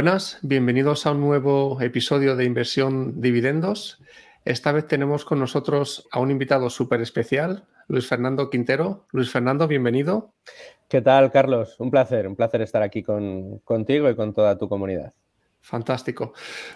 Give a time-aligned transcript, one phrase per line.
[0.00, 4.00] Buenas, bienvenidos a un nuevo episodio de Inversión Dividendos.
[4.46, 9.06] Esta vez tenemos con nosotros a un invitado súper especial, Luis Fernando Quintero.
[9.12, 10.32] Luis Fernando, bienvenido.
[10.88, 11.76] ¿Qué tal, Carlos?
[11.78, 15.12] Un placer, un placer estar aquí contigo y con toda tu comunidad.
[15.60, 16.32] Fantástico.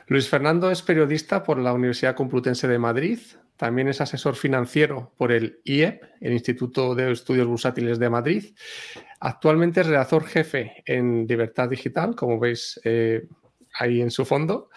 [0.08, 3.20] Luis Fernando es periodista por la Universidad Complutense de Madrid,
[3.56, 8.44] también es asesor financiero por el IEP, el Instituto de Estudios Bursátiles de Madrid.
[9.26, 13.26] Actualmente es redactor jefe en Libertad Digital, como veis eh,
[13.78, 14.68] ahí en su fondo.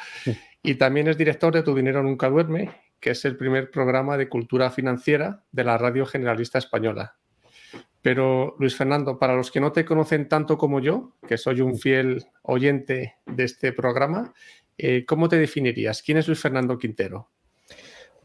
[0.63, 4.29] Y también es director de Tu Dinero Nunca Duerme, que es el primer programa de
[4.29, 7.17] cultura financiera de la Radio Generalista Española.
[8.01, 11.77] Pero, Luis Fernando, para los que no te conocen tanto como yo, que soy un
[11.77, 14.33] fiel oyente de este programa,
[14.77, 16.01] eh, ¿cómo te definirías?
[16.01, 17.31] ¿Quién es Luis Fernando Quintero?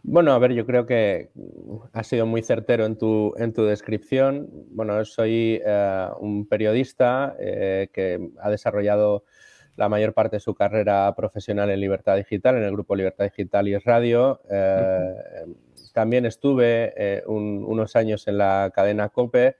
[0.05, 1.31] Bueno, a ver, yo creo que
[1.93, 4.49] has sido muy certero en tu, en tu descripción.
[4.71, 9.25] Bueno, soy eh, un periodista eh, que ha desarrollado
[9.77, 13.69] la mayor parte de su carrera profesional en Libertad Digital, en el grupo Libertad Digital
[13.69, 14.41] y Radio.
[14.51, 15.15] Eh,
[15.93, 19.57] también estuve unos años en la cadena COPE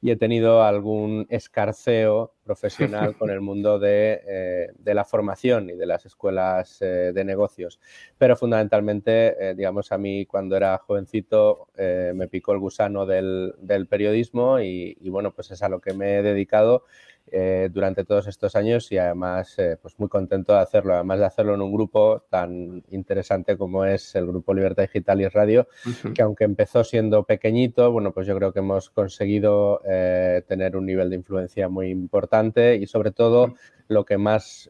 [0.00, 5.86] y he tenido algún escarceo profesional con el mundo de, eh, la formación y de
[5.86, 7.80] las escuelas eh, de negocios.
[8.18, 13.54] Pero fundamentalmente, eh, digamos, a mí cuando era jovencito me picó el gusano del,
[13.88, 16.84] periodismo y, y, bueno, pues es a lo que me he dedicado
[17.32, 21.24] eh, durante todos estos años y además eh, pues muy contento de hacerlo, además de
[21.24, 25.66] hacerlo en un grupo tan interesante como es el grupo Libertad Digital y Radio,
[26.14, 30.86] que aunque empezó siendo pequeñito, bueno, pues yo creo que hemos conseguido eh, tener un
[30.86, 33.54] nivel de influencia muy importante y sobre todo
[33.88, 34.68] lo que más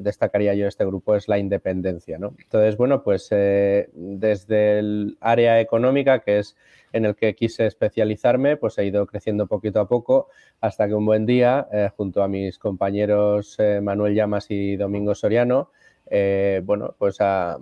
[0.00, 2.34] destacaría yo de este grupo es la independencia, ¿no?
[2.42, 6.56] Entonces, bueno, pues desde el área económica, que es
[6.92, 10.28] en el que quise especializarme, pues he ido creciendo poquito a poco
[10.60, 15.14] hasta que un buen día, eh, junto a mis compañeros eh, Manuel Llamas y Domingo
[15.14, 15.70] Soriano,
[16.10, 17.58] eh, bueno, pues ah,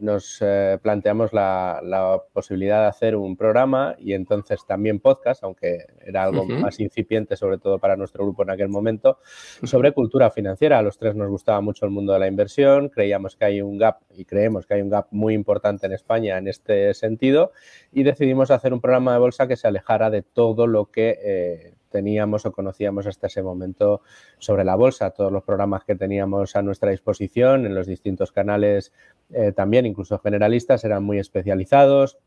[0.00, 0.42] nos
[0.82, 6.78] planteamos la, posibilidad de hacer un programa y entonces también podcast, aunque era algo más
[6.80, 9.18] incipiente, sobre todo para nuestro grupo en aquel momento,
[9.62, 10.78] sobre cultura financiera.
[10.78, 13.78] A los tres nos gustaba mucho el mundo de la inversión, creíamos que hay un
[13.78, 17.52] gap y creemos que hay un gap muy importante en España en este sentido
[17.92, 22.46] y decidimos hacer un programa de bolsa que se alejara de todo lo que teníamos
[22.46, 24.02] o conocíamos hasta ese momento
[24.38, 25.10] sobre la bolsa.
[25.10, 28.92] Todos los programas que teníamos a nuestra disposición en los distintos canales,
[29.32, 32.18] eh, también incluso generalistas, eran muy especializados.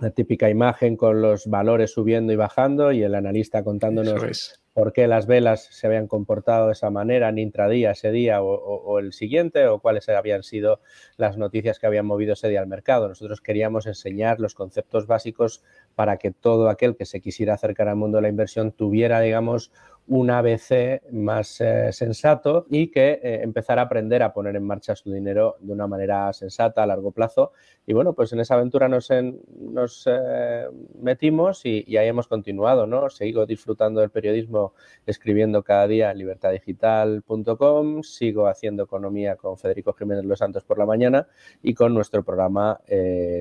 [0.00, 5.06] La típica imagen con los valores subiendo y bajando y el analista contándonos por qué
[5.06, 9.68] las velas se habían comportado de esa manera en intradía ese día o, el siguiente
[9.68, 10.80] o cuáles habían sido
[11.16, 13.08] las noticias que habían movido ese día al mercado.
[13.08, 15.62] Nosotros queríamos enseñar los conceptos básicos
[15.94, 19.70] para que todo aquel que se quisiera acercar al mundo de la inversión tuviera, digamos,
[20.06, 24.94] un ABC más eh, sensato y que eh, empezara a aprender a poner en marcha
[24.94, 27.52] su dinero de una manera sensata a largo plazo.
[27.86, 30.66] Y bueno, pues en esa aventura nos, eh,
[31.00, 33.08] metimos y, ahí hemos continuado, ¿no?
[33.08, 34.74] Sigo disfrutando del periodismo
[35.06, 40.86] escribiendo cada día en libertaddigital.com, sigo haciendo economía con Federico Jiménez Los Santos por la
[40.86, 41.28] mañana
[41.62, 42.80] y con nuestro programa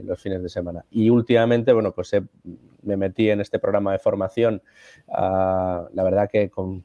[0.03, 0.85] los fines de semana.
[0.91, 2.11] Y últimamente, bueno, pues
[2.83, 4.61] me metí en este programa de formación,
[5.09, 6.83] ah, la verdad que 我们。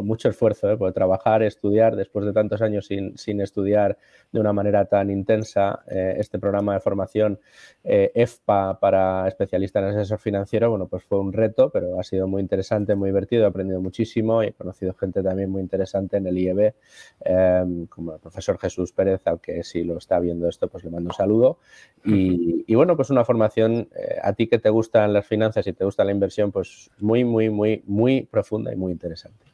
[0.00, 0.92] Mucho esfuerzo, ¿eh?
[0.92, 3.98] trabajar, estudiar, después de tantos años sin, sin estudiar
[4.30, 7.38] de una manera tan intensa, eh, este programa de formación
[7.84, 12.26] eh, EFPA para especialistas en asesor financiero, bueno, pues fue un reto, pero ha sido
[12.26, 16.26] muy interesante, muy divertido, he aprendido muchísimo y he conocido gente también muy interesante en
[16.26, 16.74] el IEB,
[17.20, 20.90] em, como el profesor Jesús Pérez, al que si lo está viendo esto, pues le
[20.90, 21.58] mando un saludo.
[22.04, 25.72] Y, y bueno, pues una formación eh, a ti que te gustan las finanzas y
[25.72, 29.51] te gusta la inversión, pues muy, muy, muy, muy profunda y muy interesante.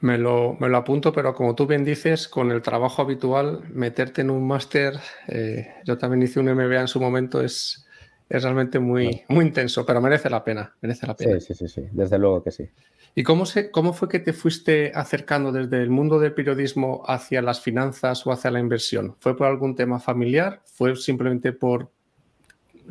[0.00, 4.22] Me lo, me lo, apunto, pero como tú bien dices, con el trabajo habitual, meterte
[4.22, 4.98] en un máster,
[5.28, 7.86] eh, yo también hice un MBA en su momento, es,
[8.28, 11.38] es realmente muy, muy intenso, pero merece la pena, merece la pena.
[11.38, 12.68] Sí, sí, sí, sí, desde luego que sí.
[13.14, 17.42] ¿Y cómo, se, cómo fue que te fuiste acercando desde el mundo del periodismo hacia
[17.42, 19.16] las finanzas o hacia la inversión?
[19.20, 20.62] ¿Fue por algún tema familiar?
[20.64, 21.90] ¿Fue simplemente por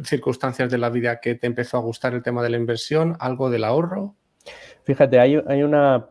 [0.04, 3.18] circunstancias de la vida que te empezó a gustar el tema de la inversión?
[3.20, 4.16] ¿Algo del ahorro?
[4.84, 6.10] Fíjate, hay, una,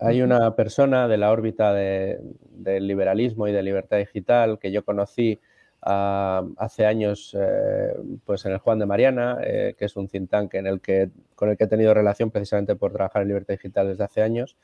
[0.00, 5.38] hay una persona de la órbita del liberalismo y de libertad digital que yo conocí
[5.82, 7.92] ah, hace años eh,
[8.24, 11.10] pues en el Juan de Mariana, eh, que es un think tank en el que,
[11.34, 14.56] con el que he tenido relación precisamente por trabajar en libertad digital desde hace años,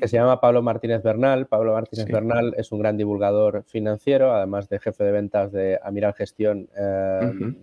[0.00, 1.48] que se llama Pablo Martínez Bernal.
[1.48, 6.14] Pablo Martínez Bernal es un gran divulgador financiero, además de jefe de ventas de Amiral
[6.14, 6.68] Gestión.
[6.76, 7.54] Eh,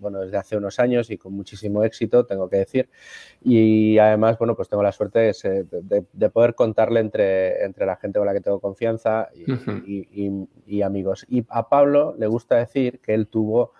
[0.00, 2.88] bueno, desde hace unos años y con muchísimo éxito, tengo que decir.
[3.42, 8.26] Y además, bueno, pues tengo la suerte de, poder contarle entre, entre la gente con
[8.26, 11.26] la que tengo confianza y amigos.
[11.28, 13.72] Y a Pablo le gusta decir que él tuvo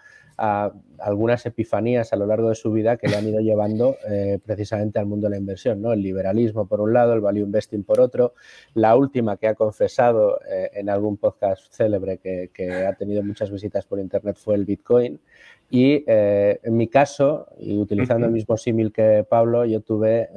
[0.42, 4.38] a algunas epifanías a lo largo de su vida que le han ido llevando eh,
[4.42, 5.92] precisamente al mundo de la inversión, ¿no?
[5.92, 8.32] El liberalismo por un lado, el value investing por otro.
[8.72, 12.50] La última que ha confesado eh, en algún podcast célebre que,
[12.86, 15.20] ha tenido muchas visitas por internet fue el Bitcoin.
[15.68, 20.28] Y eh, en mi caso, y utilizando el mismo símil que Pablo, yo tuve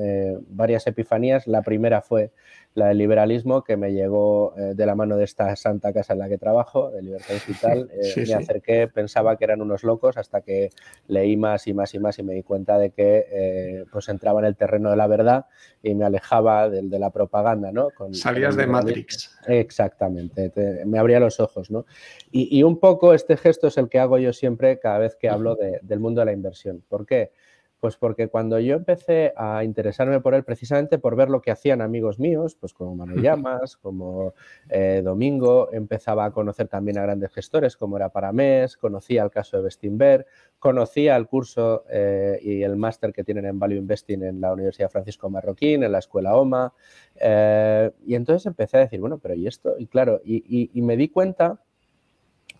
[0.49, 1.47] varias epifanías.
[1.47, 2.31] La primera fue
[2.75, 6.19] la del liberalismo que me llegó eh, de la mano de esta santa casa en
[6.19, 7.89] la que trabajo, de Libertad Digital.
[8.03, 10.71] Eh, me acerqué, pensaba que eran unos locos hasta que
[11.07, 14.39] leí más y más y más y me di cuenta de que eh, pues entraba
[14.39, 15.45] en el terreno de la verdad
[15.81, 17.89] y me alejaba del de la propaganda, ¿no?
[18.11, 19.37] Salías de Matrix.
[19.47, 20.51] Exactamente,
[20.85, 21.85] me abría los ojos, ¿no?
[22.31, 25.55] Y, un poco este gesto es el que hago yo siempre cada vez que hablo
[25.55, 26.83] del mundo de la inversión.
[26.87, 27.31] ¿Por qué?
[27.83, 31.81] Pues porque cuando yo empecé a interesarme por él, precisamente por ver lo que hacían
[31.81, 34.33] amigos míos, pues como Manuel Llamas, como
[34.69, 39.57] eh, Domingo, empezaba a conocer también a grandes gestores como era Paramés, conocía el caso
[39.57, 40.25] de Bestinver,
[40.59, 44.89] conocía el curso eh, y el máster que tienen en Value Investing en la Universidad
[44.89, 46.73] Francisco Marroquín, en la Escuela OMA,
[47.19, 49.75] eh, y entonces empecé a decir, bueno, pero ¿y esto?
[49.77, 51.59] Y claro, y, me di cuenta,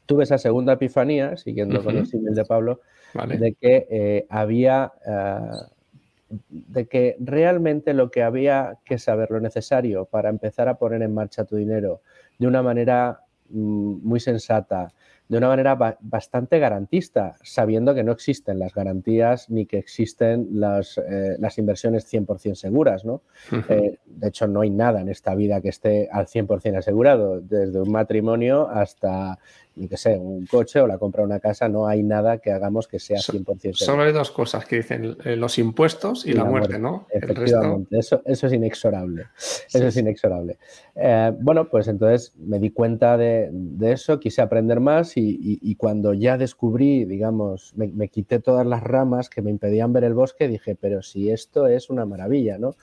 [0.06, 2.82] tuve esa segunda epifanía, siguiendo con el símil de Pablo,
[3.28, 10.06] de que eh, había, eh, de que realmente lo que había que saber, lo necesario
[10.06, 12.02] para empezar a poner en marcha tu dinero
[12.40, 14.92] de una manera mm, muy sensata,
[15.30, 20.98] de una manera bastante garantista, sabiendo que no existen las garantías ni que existen las,
[20.98, 23.06] eh, las inversiones 100% seguras.
[23.06, 23.22] ¿no?
[23.50, 27.92] de hecho, no hay nada en esta vida que esté al 100% asegurado, desde un
[27.92, 29.40] matrimonio hasta
[29.76, 32.52] ni que sé, un coche o la compra de una casa, no hay nada que
[32.52, 33.24] hagamos que sea 100%
[33.60, 33.74] seguro.
[33.74, 37.08] Solo hay dos cosas que dicen, eh, los impuestos y, la, muerte, ¿no?
[37.10, 39.28] Efectivamente, eso, eso es inexorable.
[39.38, 40.58] Eso es inexorable.
[40.96, 46.38] Eh, bueno, pues entonces me di cuenta de, eso, quise aprender más y, cuando ya
[46.38, 51.02] descubrí, digamos, me, quité todas las ramas que me impedían ver el bosque, dije, pero
[51.02, 52.76] si esto es una maravilla, ¿no?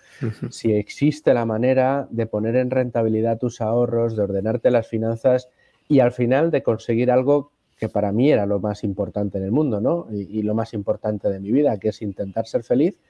[0.50, 5.48] Si existe la manera de poner en rentabilidad tus ahorros, de ordenarte las finanzas
[5.90, 9.50] y al final de conseguir algo que para mí era lo más importante en el
[9.50, 10.06] mundo, ¿no?
[10.12, 13.00] Y, lo más importante de mi vida, que es intentar ser feliz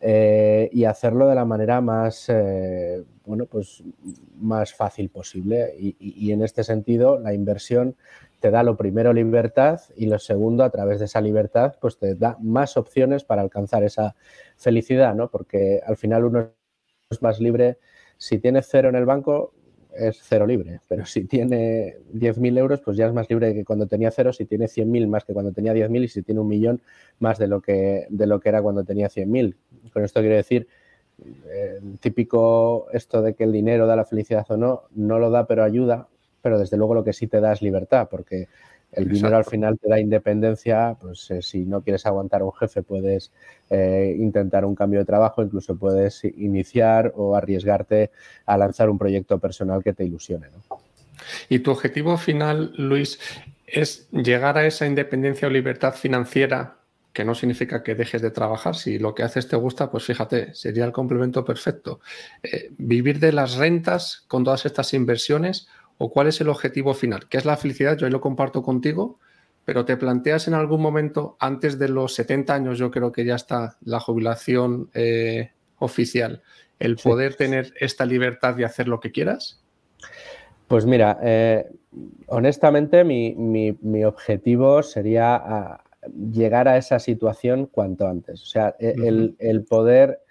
[0.00, 3.84] eh, y hacerlo de la manera más, eh, bueno, pues
[4.40, 5.74] más fácil posible.
[5.78, 7.94] Y, en este sentido, la inversión
[8.40, 12.16] te da lo primero libertad y lo segundo, a través de esa libertad, pues te
[12.16, 14.16] da más opciones para alcanzar esa
[14.56, 15.30] felicidad, ¿no?
[15.30, 16.50] Porque al final uno
[17.10, 17.78] es más libre.
[18.18, 19.52] Si tienes cero en el banco,
[19.96, 23.86] es cero libre, pero si tiene 10.000 euros, pues ya es más libre que cuando
[23.86, 26.80] tenía cero, si tiene 100.000 más que cuando tenía 10.000 y si tiene un millón
[27.18, 29.54] más de lo que, de lo que era cuando tenía 100.000.
[29.92, 30.68] Con esto quiero decir,
[32.00, 35.62] típico esto de que el dinero da la felicidad o no, no lo da, pero
[35.62, 36.08] ayuda,
[36.42, 38.48] pero desde luego lo que sí te da es libertad, porque
[38.96, 42.52] el dinero al final te da independencia, pues eh, si no quieres aguantar a un
[42.52, 43.32] jefe puedes
[43.70, 48.10] eh, intentar un cambio de trabajo, incluso puedes iniciar o arriesgarte
[48.46, 50.48] a lanzar un proyecto personal que te ilusione.
[51.48, 53.18] ¿Y tu objetivo final, Luis,
[53.66, 56.78] es llegar a esa independencia o libertad financiera
[57.14, 58.74] que no significa que dejes de trabajar.
[58.74, 62.00] Si lo que haces te gusta, pues fíjate, sería el complemento perfecto.
[62.42, 67.28] Eh, vivir de las rentas con todas estas inversiones o cuál es el objetivo final?
[67.28, 67.96] ¿Qué es la felicidad?
[67.96, 69.18] Yo ahí lo comparto contigo,
[69.64, 73.34] pero te planteas en algún momento, antes de los 70 años, yo creo que ya
[73.36, 76.42] está la jubilación eh, oficial,
[76.78, 79.62] el poder tener esta libertad de hacer lo que quieras?
[80.68, 81.66] Pues mira, eh,
[82.26, 85.84] honestamente mi, objetivo sería ah,
[86.32, 88.42] llegar a esa situación cuanto antes.
[88.42, 88.94] O sea, e,
[89.38, 90.23] el poder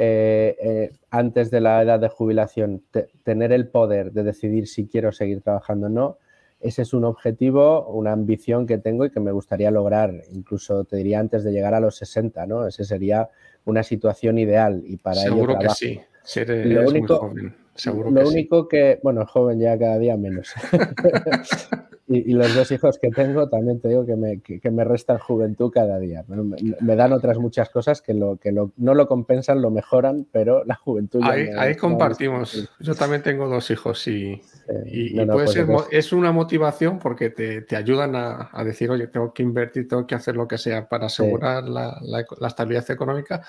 [0.00, 2.84] eh, eh, antes de la edad de jubilación,
[3.24, 6.18] tener el poder de decidir si quiero seguir trabajando o no,
[6.60, 10.98] ese es un objetivo, una ambición que tengo y que me gustaría lograr, incluso te
[10.98, 12.68] diría antes de llegar a los 60, ¿no?
[12.68, 13.28] Ese sería
[13.64, 16.00] una situación ideal y para Seguro que sí,
[16.46, 17.34] lo único,
[17.74, 20.54] Seguro lo único que, bueno, joven ya cada día menos.
[22.10, 25.70] Y, los dos hijos que tengo también te digo que me, que, me restan juventud
[25.70, 26.24] cada día.
[26.26, 30.64] Me, dan otras muchas cosas que, lo, que lo, no lo compensan, lo mejoran, pero
[30.64, 31.20] la juventud...
[31.22, 32.70] Ahí, ahí compartimos.
[32.80, 34.40] Yo también tengo dos hijos y,
[34.86, 39.08] y, puede pues ser, es una motivación porque te, te ayudan a, a, decir, oye,
[39.08, 42.90] tengo que invertir, tengo que hacer lo que sea para asegurar la, la, la estabilidad
[42.90, 43.42] económica,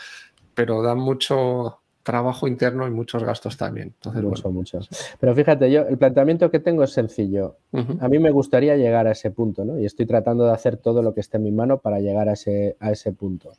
[0.53, 3.93] pero dan mucho trabajo interno y muchos gastos también.
[3.95, 4.79] Entonces, mucho, mucho.
[5.19, 7.57] Pero fíjate, yo el planteamiento que tengo es sencillo.
[7.99, 9.79] A mí me gustaría llegar a ese punto, ¿no?
[9.79, 12.33] Y estoy tratando de hacer todo lo que esté en mi mano para llegar a
[12.33, 13.51] ese, a ese punto.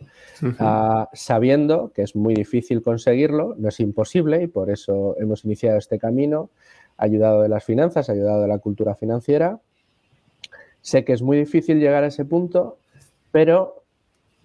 [0.58, 5.78] Ah, sabiendo que es muy difícil conseguirlo, no es imposible y por eso hemos iniciado
[5.78, 6.50] este camino,
[6.96, 9.60] ayudado de las finanzas, ayudado de la cultura financiera.
[10.80, 12.78] Sé que es muy difícil llegar a ese punto,
[13.30, 13.79] pero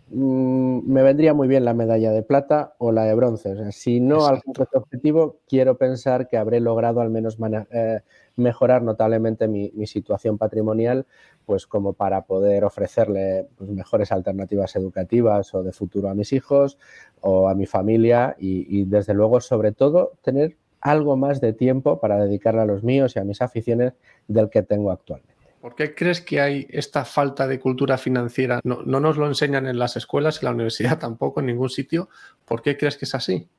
[0.10, 3.72] Mm, me vendría muy bien la medalla de plata o la de bronce.
[3.72, 7.38] si no alcanzo este objetivo, quiero pensar que habré logrado al menos
[7.72, 8.02] eh,
[8.36, 11.08] mejorar notablemente mi, situación patrimonial,
[11.46, 16.78] pues como para poder ofrecerle pues, mejores alternativas educativas o de futuro a mis hijos
[17.22, 22.00] o a mi familia y, y desde luego, sobre todo, tener algo más de tiempo
[22.00, 23.94] para dedicarle a los míos y a mis aficiones
[24.28, 25.35] del que tengo actualmente.
[25.66, 28.62] ¿Por qué crees que hay esta falta de cultura financiera?
[28.64, 32.08] No, nos lo enseñan en las escuelas, en la universidad tampoco, en ningún sitio.
[32.46, 33.50] ¿Por qué crees que es así?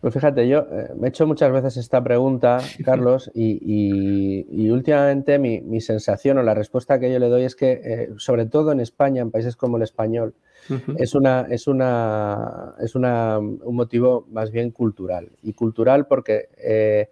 [0.00, 5.80] Pues fíjate, yo eh, me he hecho muchas veces esta pregunta, Carlos, y, últimamente mi,
[5.80, 9.20] sensación o la respuesta que yo le doy es que, eh, sobre todo en España,
[9.20, 10.36] en países como el español,
[10.98, 15.32] es, una, es, una, es una, un motivo más bien cultural.
[15.42, 17.08] Y cultural porque eh,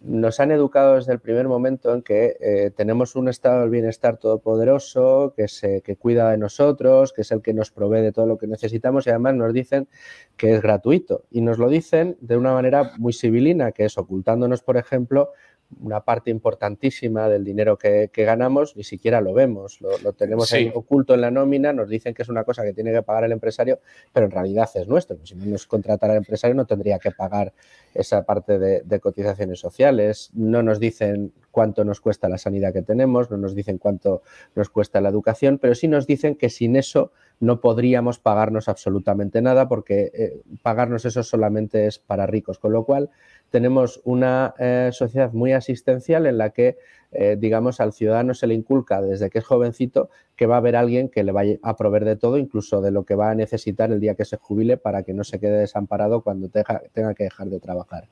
[0.00, 4.16] nos han educado desde el primer momento en que eh, tenemos un estado del bienestar
[4.16, 8.26] todopoderoso, que, se, que cuida de nosotros, que es el que nos provee de todo
[8.26, 9.88] lo que necesitamos y además nos dicen
[10.36, 11.24] que es gratuito.
[11.30, 15.32] Y nos lo dicen de una manera muy civilina, que es ocultándonos, por ejemplo,
[15.80, 21.20] una parte importantísima del dinero que, ganamos ni siquiera lo vemos, lo, tenemos oculto en
[21.20, 23.80] la nómina, nos dicen que es una cosa que tiene que pagar el empresario,
[24.12, 25.16] pero en realidad es nuestro.
[25.24, 27.52] Si no nos contratara el empresario no tendría que pagar
[27.94, 33.30] esa parte de, cotizaciones sociales, no nos dicen cuánto nos cuesta la sanidad que tenemos,
[33.30, 34.22] no nos dicen cuánto
[34.54, 39.40] nos cuesta la educación, pero sí nos dicen que sin eso no podríamos pagarnos absolutamente
[39.40, 43.10] nada porque eh, pagarnos eso solamente es para ricos, con lo cual
[43.50, 46.76] tenemos una eh, sociedad muy asistencial en la que,
[47.12, 50.76] eh, digamos, al ciudadano se le inculca desde que es jovencito que va a haber
[50.76, 53.90] alguien que le vaya a proveer de todo, incluso de lo que va a necesitar
[53.90, 57.48] el día que se jubile para que no se quede desamparado cuando tenga que dejar
[57.48, 58.08] de trabajar.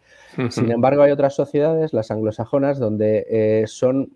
[0.51, 4.11] Sin embargo, hay otras sociedades, las anglosajonas, donde eh, son,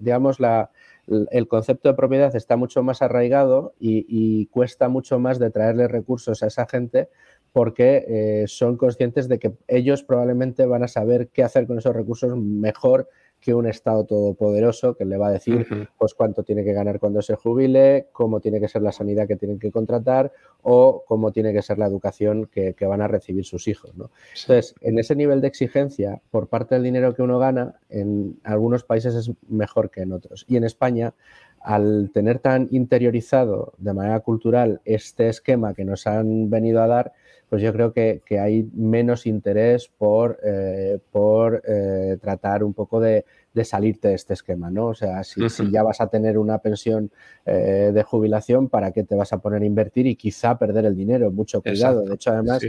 [0.00, 0.70] digamos, la,
[1.06, 6.42] el concepto de propiedad está mucho más arraigado y, cuesta mucho más de traerle recursos
[6.42, 7.08] a esa gente
[7.52, 11.94] porque eh, son conscientes de que ellos probablemente van a saber qué hacer con esos
[11.94, 13.08] recursos mejor
[13.44, 15.66] que un Estado todopoderoso que le va a decir
[15.98, 19.36] pues cuánto tiene que ganar cuando se jubile, cómo tiene que ser la sanidad que
[19.36, 20.32] tienen que contratar
[20.62, 23.90] o cómo tiene que ser la educación que, van a recibir sus hijos.
[23.92, 28.82] Entonces, en ese nivel de exigencia por parte del dinero que uno gana, en algunos
[28.82, 30.46] países es mejor que en otros.
[30.48, 31.12] Y en España,
[31.60, 37.12] al tener tan interiorizado de manera cultural este esquema que nos han venido a dar,
[37.54, 43.24] pues yo creo que, hay menos interés por, eh, por eh, tratar un poco de,
[43.62, 44.86] salirte de este esquema, ¿no?
[44.86, 47.12] O sea, si, ya vas a tener una pensión
[47.46, 50.96] eh, de jubilación, ¿para qué te vas a poner a invertir y quizá perder el
[50.96, 51.30] dinero?
[51.30, 52.02] Mucho cuidado.
[52.02, 52.60] De hecho, además,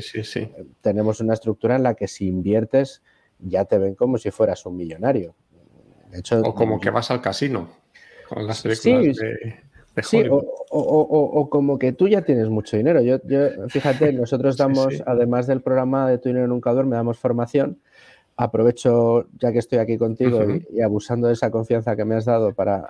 [0.81, 3.01] tenemos una estructura en la que si inviertes
[3.39, 5.33] ya te ven como si fueras un millonario.
[6.43, 7.71] o como que vas al casino
[8.29, 9.64] con las películas de
[10.03, 13.01] Sí, o, como que tú ya tienes mucho dinero.
[13.01, 13.17] Yo,
[13.69, 17.79] fíjate, nosotros damos, además del programa de Tu dinero nunca duerme, damos formación.
[18.37, 22.53] Aprovecho, ya que estoy aquí contigo y, abusando de esa confianza que me has dado
[22.53, 22.87] para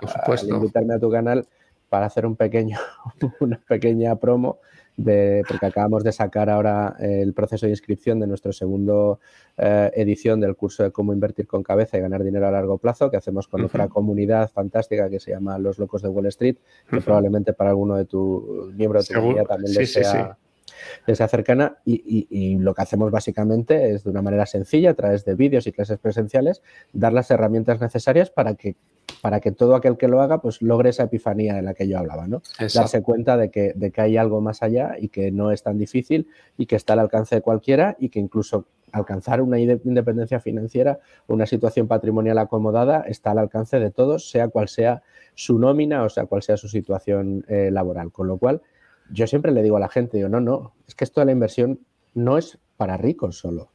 [0.48, 1.46] invitarme a tu canal,
[1.88, 2.78] para hacer un pequeño,
[3.40, 4.60] una pequeña promo
[4.96, 9.20] porque acabamos de sacar ahora el proceso de inscripción de nuestro segundo
[9.58, 13.10] eh, edición del curso de cómo invertir con cabeza y ganar dinero a largo plazo,
[13.10, 16.56] que hacemos con otra comunidad fantástica que se llama Los Locos de Wall Street,
[16.90, 21.78] que probablemente para alguno de tus miembros de tu comunidad también les sea cercana.
[21.84, 25.72] Y, lo que hacemos básicamente es de una manera sencilla, a través de vídeos y
[25.72, 26.62] clases presenciales,
[26.92, 28.76] dar las herramientas necesarias para que
[29.22, 31.98] para que todo aquel que lo haga pues logre esa epifanía de la que yo
[31.98, 32.42] hablaba, ¿no?
[32.58, 35.78] Darse cuenta de que, de que hay algo más allá y que no es tan
[35.78, 41.00] difícil y que está al alcance de cualquiera y que incluso alcanzar una independencia financiera,
[41.26, 45.02] una situación patrimonial acomodada, está al alcance de todos, sea cual sea
[45.34, 48.12] su nómina o sea cual sea su situación eh, laboral.
[48.12, 48.62] Con lo cual,
[49.10, 51.32] yo siempre le digo a la gente, digo, no, no, es que esto de la
[51.32, 51.80] inversión
[52.14, 53.70] no es para ricos solo.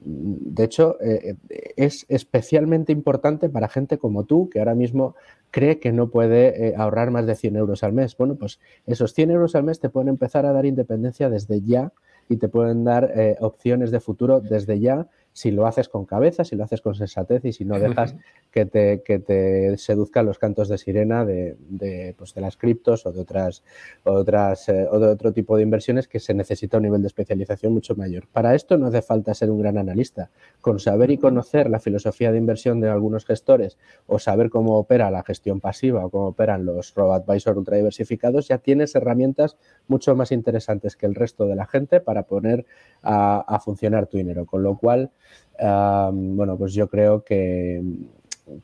[0.00, 1.34] De hecho, eh,
[1.76, 5.16] es especialmente importante para gente como tú, que ahora mismo
[5.50, 8.16] cree que no puede eh, ahorrar más de 100 euros al mes.
[8.16, 11.92] Bueno, pues esos 100 euros al mes te pueden empezar a dar independencia desde ya
[12.28, 16.42] y te pueden dar eh, opciones de futuro desde ya si lo haces con cabeza,
[16.42, 18.16] si lo haces con sensatez y si no dejas
[18.50, 23.06] que te, que te seduzcan los cantos de sirena de, de, pues de las criptos
[23.06, 23.62] o de otras,
[24.02, 27.72] otras eh, o de otro tipo de inversiones que se necesita un nivel de especialización
[27.72, 28.26] mucho mayor.
[28.26, 30.30] Para esto no hace falta ser un gran analista.
[30.60, 33.78] Con saber y conocer la filosofía de inversión de algunos gestores
[34.08, 38.58] o saber cómo opera la gestión pasiva o cómo operan los robo-advisor ultra diversificados, ya
[38.58, 42.66] tienes herramientas mucho más interesantes que el resto de la gente para poner
[43.02, 44.46] a, a funcionar tu dinero.
[44.46, 45.12] Con lo cual,
[45.58, 47.82] bueno, pues yo creo que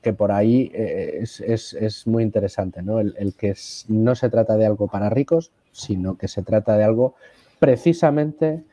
[0.02, 3.00] que por ahí eh, es, es, es muy interesante, ¿no?
[3.00, 3.54] El, el, que
[3.88, 7.14] no se trata de algo para ricos, sino que se trata de algo
[7.59, 8.64] precisamente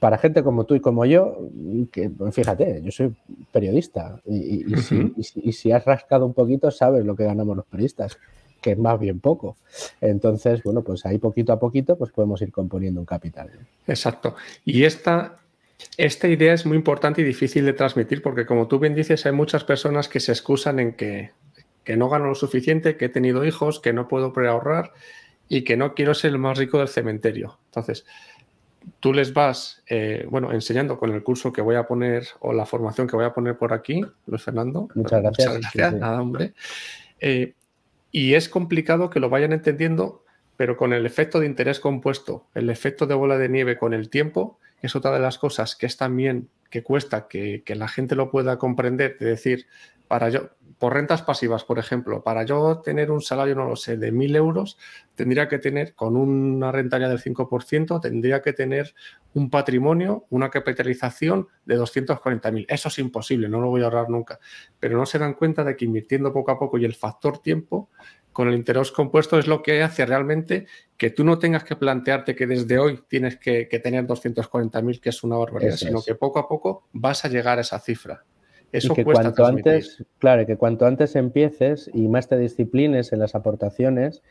[0.00, 1.48] para gente como tú y como yo,
[1.90, 3.16] que pues, fíjate, yo soy
[3.50, 4.82] periodista y, y, y, uh -huh.
[4.82, 8.16] si, y, si, y, si, has rascado un poquito sabes lo que ganamos los periodistas,
[8.60, 9.56] que es más bien poco.
[10.00, 13.50] Entonces, bueno, pues ahí poquito a poquito pues podemos ir componiendo un capital.
[13.86, 14.36] Exacto.
[14.64, 15.36] Y esta,
[15.96, 19.32] esta idea es muy importante y difícil de transmitir porque, como tú bien dices, hay
[19.32, 21.32] muchas personas que se excusan en que,
[21.84, 24.92] que no gano lo suficiente, que he tenido hijos, que no puedo preahorrar
[25.48, 27.58] y que no quiero ser el más rico del cementerio.
[27.66, 28.04] Entonces,
[29.00, 32.66] tú les vas, eh, bueno, enseñando con el curso que voy a poner o la
[32.66, 34.88] formación que voy a poner por aquí, Luis Fernando.
[34.94, 35.48] Muchas gracias.
[35.48, 36.52] Muchas gracias, sí, nada, hombre.
[37.20, 37.54] Eh,
[38.10, 40.24] y es complicado que lo vayan entendiendo,
[40.56, 44.08] pero con el efecto de interés compuesto, el efecto de bola de nieve con el
[44.08, 48.14] tiempo, es otra de las cosas que es también que cuesta que, que la gente
[48.14, 49.66] lo pueda comprender, de decir,
[50.06, 53.96] para yo, por rentas pasivas, por ejemplo, para yo tener un salario, no lo sé,
[53.96, 54.78] de mil euros,
[55.14, 58.94] tendría que tener, con una rentaria del 5%, tendría que tener
[59.34, 62.66] un patrimonio, una capitalización de 240.000.
[62.68, 64.38] Eso es imposible, no lo voy a ahorrar nunca.
[64.78, 67.90] Pero no se dan cuenta de que invirtiendo poco a poco y el factor tiempo,
[68.38, 70.66] con el interés compuesto es lo que hace realmente
[70.96, 75.08] que tú no tengas que plantearte que desde hoy tienes que, que tener 240.000, que
[75.08, 76.04] es una barbaridad, Eso sino es.
[76.04, 78.24] que poco a poco vas a llegar a esa cifra.
[78.70, 79.72] Eso y que cuesta cuanto transmitir.
[79.72, 84.22] antes, claro, que cuanto antes empieces y más te disciplines en las aportaciones,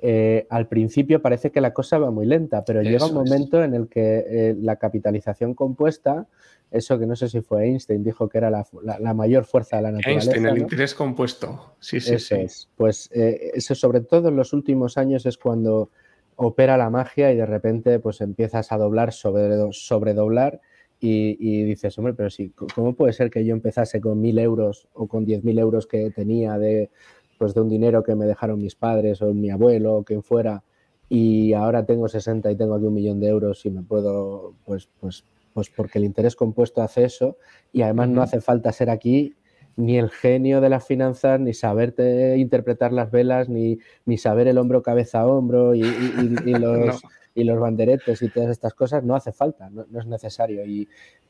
[0.00, 3.60] eh, al principio parece que la cosa va muy lenta, pero eso llega un momento
[3.60, 3.68] es.
[3.68, 6.26] en el que eh, la capitalización compuesta,
[6.72, 9.76] eso que no sé si fue Einstein, dijo que era la, la, la mayor fuerza
[9.76, 10.30] de la naturaleza.
[10.30, 10.60] Einstein, el ¿no?
[10.62, 11.74] interés compuesto.
[11.78, 12.40] Sí, sí, eso sí.
[12.42, 12.68] Es.
[12.76, 15.90] Pues eh, eso sobre todo en los últimos años es cuando
[16.36, 20.60] opera la magia y de repente pues empiezas a doblar, sobre, sobredoblar
[20.98, 24.88] y, y, dices, hombre, pero sí, ¿cómo puede ser que yo empezase con mil euros
[24.94, 26.90] o con diez mil euros que tenía de,
[27.38, 30.62] pues de un dinero que me dejaron mis padres o mi abuelo o quien fuera
[31.08, 34.88] y ahora tengo 60 y tengo aquí un millón de euros y me puedo, pues,
[34.98, 37.36] pues, pues porque el interés compuesto hace eso
[37.72, 39.34] y además no hace falta ser aquí
[39.76, 44.58] ni el genio de las finanzas, ni saberte interpretar las velas, ni, ni saber el
[44.58, 47.10] hombro cabeza a hombro y, y, y, y los, no.
[47.34, 50.88] y los banderetes y todas estas cosas, no hace falta, no, no es necesario y,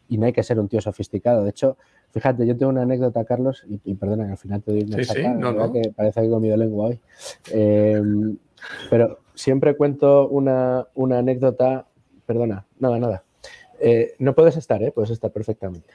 [0.09, 1.43] no hay que ser un tío sofisticado.
[1.43, 1.79] De hecho,
[2.11, 5.05] fíjate, yo tengo una anécdota, Carlos, y, perdona que al final te doy una sí,
[5.05, 5.73] sí, no, no.
[5.73, 7.01] que parece que he comido lengua hoy.
[7.51, 8.03] Eh,
[8.91, 11.87] pero siempre cuento una, una, anécdota,
[12.27, 13.25] perdona, nada, nada.
[13.85, 14.93] Eh, no puedes estar, ¿eh?
[14.93, 15.93] puedes estar perfectamente.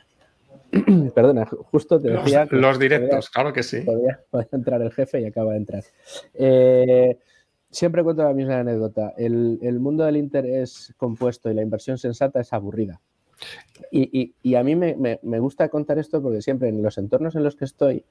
[1.16, 2.46] Perdona, justo te decía.
[2.52, 3.80] Los, los directos, podía, claro que sí.
[3.82, 5.84] Podía, podía, entrar el jefe y acaba de entrar.
[6.34, 7.18] Eh,
[7.72, 9.14] siempre cuento la misma anécdota.
[9.18, 13.00] El, el, mundo del interés compuesto y la inversión sensata es aburrida.
[13.92, 16.98] Y, y, y a mí me, me, me, gusta contar esto porque siempre en los
[16.98, 18.04] entornos en los que estoy,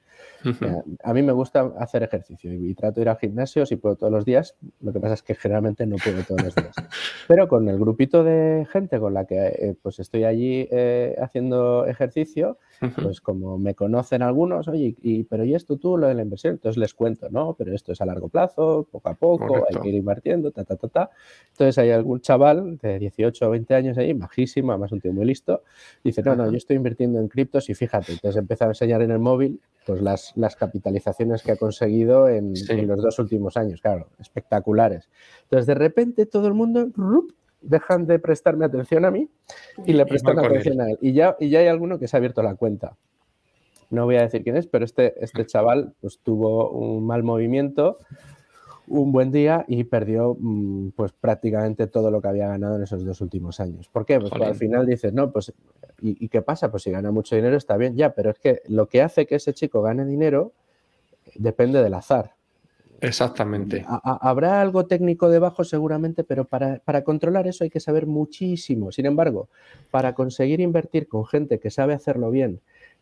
[0.44, 0.98] uh -huh.
[1.02, 3.96] a mí me gusta hacer ejercicio y, y, trato de ir al gimnasio si puedo
[3.96, 4.54] todos los días.
[4.80, 6.74] Lo que pasa es que generalmente no puedo todos los días.
[7.28, 11.86] Pero con el grupito de gente con la que eh, pues estoy allí eh, haciendo
[11.86, 13.02] ejercicio, uh -huh.
[13.02, 16.54] pues como me conocen algunos, oye, y, pero ¿y esto tú, lo de la inversión?
[16.54, 17.54] Entonces les cuento, ¿no?
[17.54, 19.78] Pero esto es a largo plazo, poco a poco, Correcto.
[19.78, 21.10] hay que ir invirtiendo, ta, ta, ta, ta.
[21.52, 25.24] Entonces hay algún chaval de 18 o 20 años ahí, majísimo, además un tío muy
[25.24, 25.62] listo,
[26.02, 29.10] dice, no, no, yo estoy invirtiendo en criptos y fíjate, entonces empieza a enseñar en
[29.10, 32.72] el móvil pues las, las capitalizaciones que ha conseguido en, sí.
[32.72, 35.08] en, los dos últimos años, claro, espectaculares.
[35.44, 37.32] Entonces de repente todo el mundo rup,
[37.66, 39.28] dejan de prestarme atención a mí
[39.84, 40.98] y le prestan atención a él.
[41.00, 42.96] Y ya, y ya hay alguno que se ha abierto la cuenta.
[43.90, 47.98] No voy a decir quién es, pero este, este chaval pues, tuvo un mal movimiento,
[48.88, 53.04] un buen día y perdió mm, pues prácticamente todo lo que había ganado en esos
[53.04, 53.88] dos últimos años.
[53.88, 54.18] ¿Por qué?
[54.20, 55.52] Pues, al final dices, no, pues
[56.00, 56.70] ¿y, ¿y, qué pasa?
[56.70, 59.36] Pues si gana mucho dinero está bien, ya, pero es que lo que hace que
[59.36, 60.52] ese chico gane dinero
[61.34, 62.35] depende del azar.
[63.00, 63.84] Exactamente.
[64.02, 68.92] Habrá algo técnico debajo seguramente, pero para, para, controlar eso hay que saber muchísimo.
[68.92, 69.48] Sin embargo,
[69.90, 72.60] para conseguir invertir con gente que sabe hacerlo bien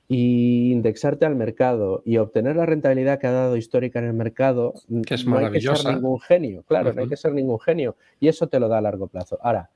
[0.08, 4.74] y indexarte al mercado y obtener la rentabilidad que ha dado histórica en el mercado,
[5.06, 6.96] que es no hay que ser ningún genio, claro, uh -huh.
[6.96, 9.38] no hay que ser ningún genio y eso te lo da a largo plazo.
[9.42, 9.70] Ahora,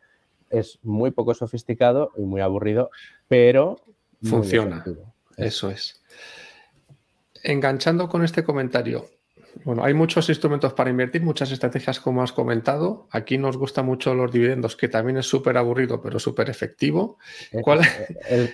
[0.50, 2.90] es muy poco sofisticado y muy aburrido,
[3.26, 3.76] pero
[4.22, 4.84] funciona.
[5.36, 6.02] Eso es.
[7.42, 9.06] Enganchando con este comentario,
[9.64, 13.06] bueno, hay muchos instrumentos para invertir, muchas estrategias como has comentado.
[13.10, 17.18] Aquí nos gusta mucho los dividendos, que también es súper aburrido, pero súper efectivo.
[17.52, 17.62] Eh,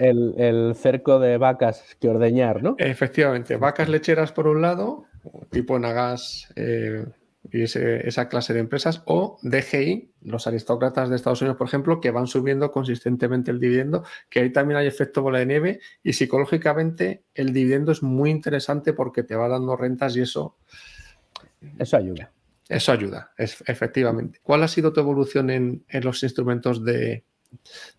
[0.01, 2.77] el, cerco de vacas que ordeñar, ¿no?
[2.79, 5.05] Efectivamente, vacas lecheras por un lado,
[5.51, 7.05] tipo Nagas eh,
[7.53, 12.11] y esa clase de empresas, o DGI, los aristócratas de Estados Unidos, por ejemplo, que
[12.11, 17.25] van subiendo consistentemente el dividendo, que ahí también hay efecto bola de nieve y psicológicamente
[17.35, 20.57] el dividendo es muy interesante porque te va dando rentas y eso
[21.79, 22.33] eso ayuda.
[22.69, 24.41] Eso ayuda, efectivamente.
[24.43, 27.25] ¿Cuál ha sido tu evolución en, los instrumentos de,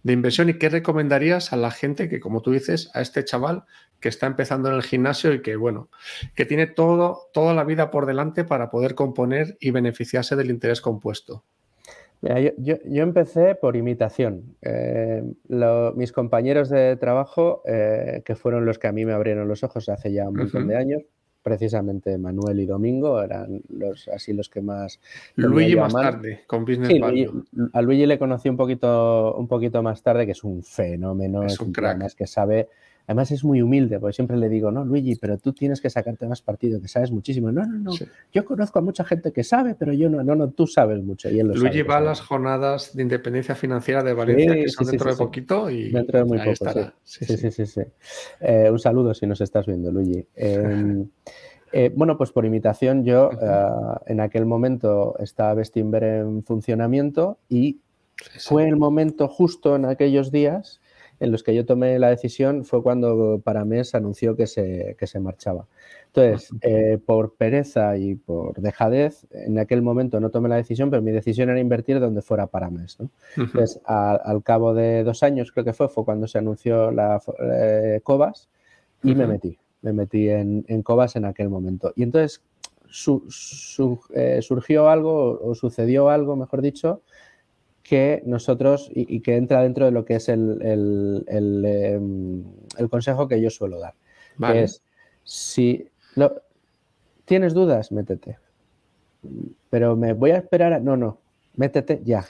[0.03, 3.63] inversión y qué recomendarías a la gente que, como tú dices, a este chaval
[3.99, 5.89] que está empezando en el gimnasio y que, bueno,
[6.35, 10.81] que tiene todo, toda la vida por delante para poder componer y beneficiarse del interés
[10.81, 11.43] compuesto?
[12.57, 14.55] yo, empecé por imitación.
[14.61, 15.23] Eh,
[15.95, 19.89] mis compañeros de trabajo, eh, que fueron los que a mí me abrieron los ojos
[19.89, 21.03] hace ya un montón de años,
[21.45, 24.99] precisamente Manuel y Domingo eran los así los que más
[25.35, 27.27] Luigi más tarde con Business sí,
[27.71, 31.59] a Luigi le conocí un poquito un poquito más tarde que es un fenómeno es
[31.59, 32.15] un crack.
[32.15, 32.67] que sabe
[33.07, 36.27] Además es muy humilde, porque siempre le digo, no, Luigi, pero tú tienes que sacarte
[36.27, 37.51] más partido, que sabes muchísimo.
[37.51, 37.91] No, no, no.
[38.33, 41.29] Yo conozco a mucha gente que sabe, pero yo no, no, no, tú sabes mucho.
[41.29, 45.11] Y él Luigi va a las jornadas de independencia financiera de Valencia, que son dentro
[45.11, 46.51] de poquito y dentro de muy poco.
[46.51, 46.95] Estará.
[47.03, 47.65] Sí, sí, sí.
[47.65, 47.81] sí,
[48.39, 50.25] eh, un saludo si nos estás viendo, Luigi.
[50.35, 51.07] Em,
[51.71, 53.67] eh, bueno, pues por imitación, yo eh,
[54.07, 57.81] en aquel momento estaba Bestinver en funcionamiento y
[58.39, 60.81] fue el momento justo en aquellos días
[61.19, 65.67] en los que yo tomé la decisión fue cuando Paramés anunció que se, se marchaba.
[66.07, 71.01] Entonces, eh, por pereza y por dejadez, en aquel momento no tomé la decisión, pero
[71.01, 72.97] mi decisión era invertir donde fuera Paramés.
[72.99, 73.09] ¿no?
[73.35, 77.99] Entonces, al cabo de dos años, creo que fue, fue cuando se anunció la eh,
[78.03, 78.49] Cobas
[79.03, 79.57] y me metí.
[79.81, 81.91] Me metí en, en, Cobas en aquel momento.
[81.95, 82.41] Y entonces
[84.13, 87.01] eh, surgió algo, o sucedió algo, mejor dicho,
[87.85, 90.59] que nosotros y, que entra dentro de lo que es el,
[91.27, 92.43] em,
[92.89, 93.93] consejo que yo suelo dar.
[94.55, 94.81] es,
[95.23, 95.87] si
[97.25, 98.39] tienes dudas, métete.
[99.69, 100.79] Pero me voy a esperar a...
[100.79, 101.19] No, no,
[101.57, 102.25] métete ya,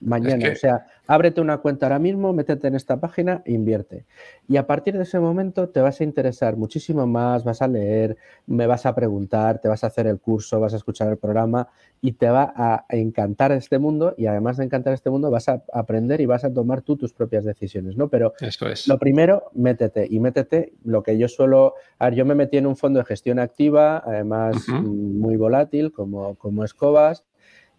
[0.00, 0.50] mañana.
[0.52, 4.06] O sea, ábrete una cuenta ahora mismo, métete en esta página e invierte.
[4.48, 8.16] Y a partir de ese momento te vas a interesar muchísimo más, vas a leer,
[8.46, 11.68] me vas a preguntar, te vas a hacer el curso, vas a escuchar el programa
[12.00, 15.62] y te va a encantar este mundo y además de encantar este mundo vas a
[15.72, 18.08] aprender y vas a tomar tú tus propias decisiones, ¿no?
[18.08, 18.88] Pero es.
[18.88, 21.74] lo primero, métete y métete lo que yo suelo...
[21.98, 26.36] A ver, yo me metí en un fondo de gestión activa, además muy volátil como,
[26.36, 27.24] como Escobas,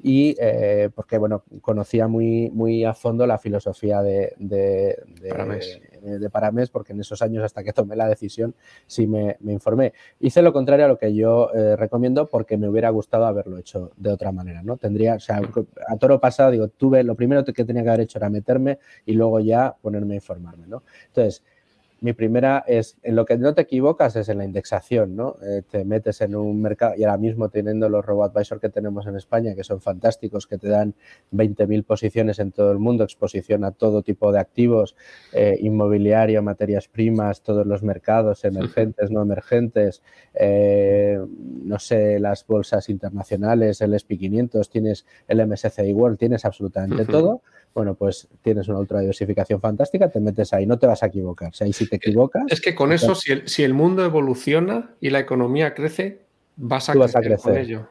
[0.04, 6.70] y eh, porque bueno, conocía muy, muy a fondo la filosofía de, de, de, Paramés.
[6.70, 8.56] porque en esos años hasta que tomé la decisión
[8.88, 9.94] sí me, informé.
[10.20, 13.92] Hice lo contrario a lo que yo eh, recomiendo porque me hubiera gustado haberlo hecho
[13.98, 14.78] de otra manera, ¿no?
[14.78, 15.42] Tendría, o sea,
[15.88, 19.14] a toro pasado, digo, tuve, lo primero que tenía que haber hecho era meterme y
[19.14, 20.84] luego ya ponerme a informarme, ¿no?
[21.08, 21.44] Entonces,
[22.02, 25.36] mi primera es, en lo que no te equivocas es en la indexación, ¿no?
[25.44, 29.16] Eh, te metes en un mercado y ahora mismo teniendo los RoboAdvisor que tenemos en
[29.16, 30.96] España, que son fantásticos, que te dan
[31.32, 34.96] 20.000 posiciones en todo el mundo, exposición a todo tipo de activos,
[35.32, 40.02] eh, inmobiliario, materias primas, todos los mercados emergentes, no emergentes,
[40.34, 47.44] eh, no sé, las bolsas internacionales, el SP500, tienes el MSCI World, tienes absolutamente todo
[47.74, 51.54] bueno, pues tienes una ultra diversificación fantástica, te metes ahí, no te vas a equivocar.
[51.56, 52.44] Si ahí si te equivocas.
[52.50, 56.22] Es que con eso, si el, si el, mundo evoluciona y la economía crece,
[56.58, 57.88] vas a, crecer, con ello.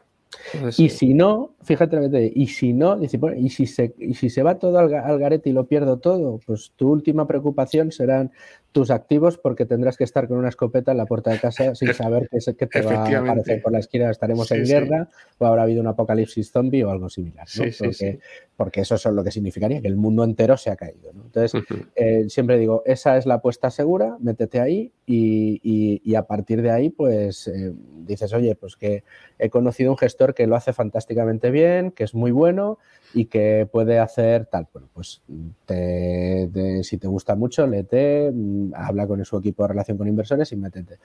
[0.76, 4.78] y si no, fíjate, y si no, y si se, y si se va todo
[4.78, 8.30] al, al, garete y lo pierdo todo, pues tu última preocupación serán
[8.72, 11.92] tus activos porque tendrás que estar con una escopeta en la puerta de casa sin
[11.94, 14.10] saber qué, qué te va a aparecer por la esquina.
[14.10, 17.46] Estaremos en guerra o habrá habido un apocalipsis zombie o algo similar.
[17.78, 18.18] porque,
[18.56, 21.10] porque, eso es lo que significaría que el mundo entero se ha caído.
[21.10, 21.62] Entonces,
[21.96, 26.90] eh, siempre digo, esa es la apuesta segura, métete ahí y, a partir de ahí,
[26.90, 27.72] pues eh,
[28.06, 29.04] dices, oye, pues que
[29.38, 32.78] he conocido un gestor que lo hace fantásticamente bien, que es muy bueno
[33.14, 34.68] y que puede hacer tal.
[34.72, 35.22] Bueno, pues
[35.66, 38.30] si te gusta mucho, léete,
[38.74, 40.98] habla con su equipo de relación con inversores y métete.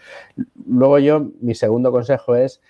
[0.67, 2.61] Luego yo, mi segundo consejo es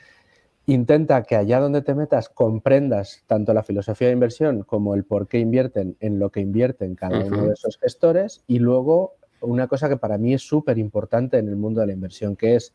[0.67, 5.27] intenta que allá donde te metas comprendas tanto la filosofía de inversión como el por
[5.27, 9.89] qué invierten en lo que invierten cada uno de esos gestores y luego una cosa
[9.89, 12.73] que para mí es súper importante en el mundo de la inversión, que es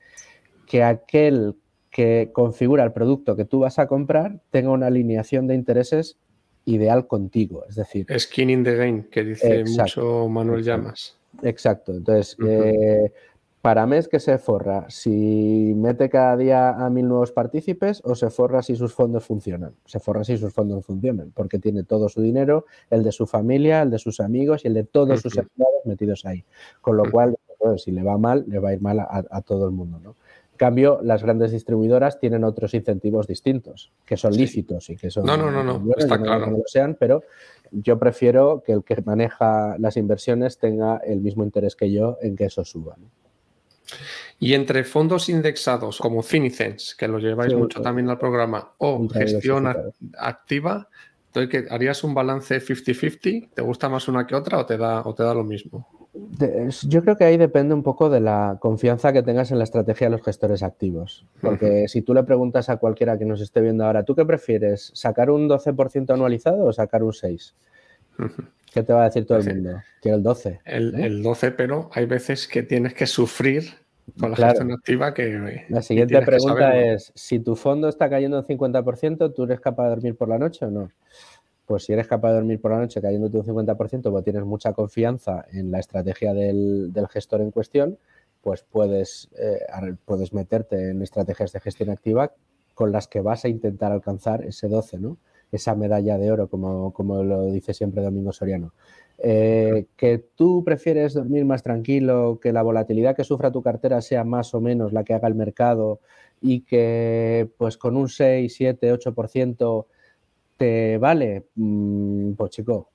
[0.66, 1.56] que aquel
[1.90, 6.18] que configura el producto que tú vas a comprar tenga una alineación de intereses
[6.64, 7.64] ideal contigo.
[7.68, 11.19] Es decir, skin in the game, que dice mucho Manuel Llamas.
[11.42, 11.92] Exacto.
[11.92, 13.12] Entonces, eh,
[13.62, 18.30] para mes que se forra si mete cada día a mil nuevos partícipes o se
[18.30, 19.74] forra si sus fondos funcionan.
[19.84, 23.82] Se forra si sus fondos funcionan, porque tiene todo su dinero, el de su familia,
[23.82, 26.44] el de sus amigos y el de todos sus empleados metidos ahí.
[26.80, 29.66] Con lo cual, pues, si le va mal, le va a ir mal a, todo
[29.66, 30.00] el mundo.
[30.00, 30.16] ¿no?
[30.60, 35.24] Cambio, las grandes distribuidoras tienen otros incentivos distintos, que son lícitos y que son...
[35.24, 36.48] No, no, no, no, está claro.
[36.48, 37.22] No lo sean, pero
[37.70, 42.36] yo prefiero que el que maneja las inversiones tenga el mismo interés que yo en
[42.36, 42.94] que eso suba.
[44.38, 49.66] Y entre fondos indexados como Finicens, que lo lleváis mucho también al programa, o gestión
[50.18, 50.90] activa,
[51.70, 53.48] ¿harías un balance 50-50?
[53.54, 55.99] ¿Te gusta más una que otra o te da, o te da lo mismo?
[56.82, 60.08] Yo creo que ahí depende un poco de la confianza que tengas en la estrategia
[60.08, 61.26] de los gestores activos.
[61.40, 64.90] Porque si tú le preguntas a cualquiera que nos esté viendo ahora, ¿tú qué prefieres?
[64.94, 67.52] ¿Sacar un 12% anualizado o sacar un 6%?
[68.72, 69.82] ¿Qué te va a decir todo el mundo?
[70.00, 70.60] Quiero el 12.
[70.64, 73.64] El, 12, pero hay veces que tienes que sufrir
[74.18, 75.64] con la gestión activa que...
[75.68, 79.90] La siguiente pregunta es, si tu fondo está cayendo un 50%, ¿tú eres capaz de
[79.90, 80.90] dormir por la noche o no?
[81.70, 84.72] Pues si eres capaz de dormir por la noche cayéndote un 50%, porque tienes mucha
[84.72, 87.96] confianza en la estrategia del, gestor en cuestión,
[88.40, 89.60] pues puedes, eh,
[90.04, 92.32] puedes meterte en estrategias de gestión activa
[92.74, 95.16] con las que vas a intentar alcanzar ese 12, ¿no?
[95.52, 98.74] esa medalla de oro, como, como lo dice siempre Domingo Soriano.
[99.18, 104.24] Eh, que tú prefieres dormir más tranquilo, que la volatilidad que sufra tu cartera sea
[104.24, 106.00] más o menos la que haga el mercado
[106.40, 109.86] y que pues con un 6, 7, 8%
[110.60, 112.90] te vale, mm, pues chico,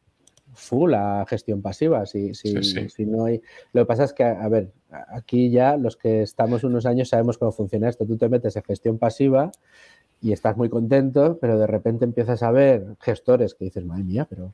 [0.53, 2.05] full a gestión pasiva.
[2.05, 3.41] Si, si, si, no hay...
[3.73, 4.71] Lo que pasa es que, a ver,
[5.09, 8.05] aquí ya los que estamos unos años sabemos cómo funciona esto.
[8.05, 9.51] Tú te metes en gestión pasiva
[10.21, 14.27] y estás muy contento, pero de repente empiezas a ver gestores que dices, madre mía,
[14.29, 14.53] pero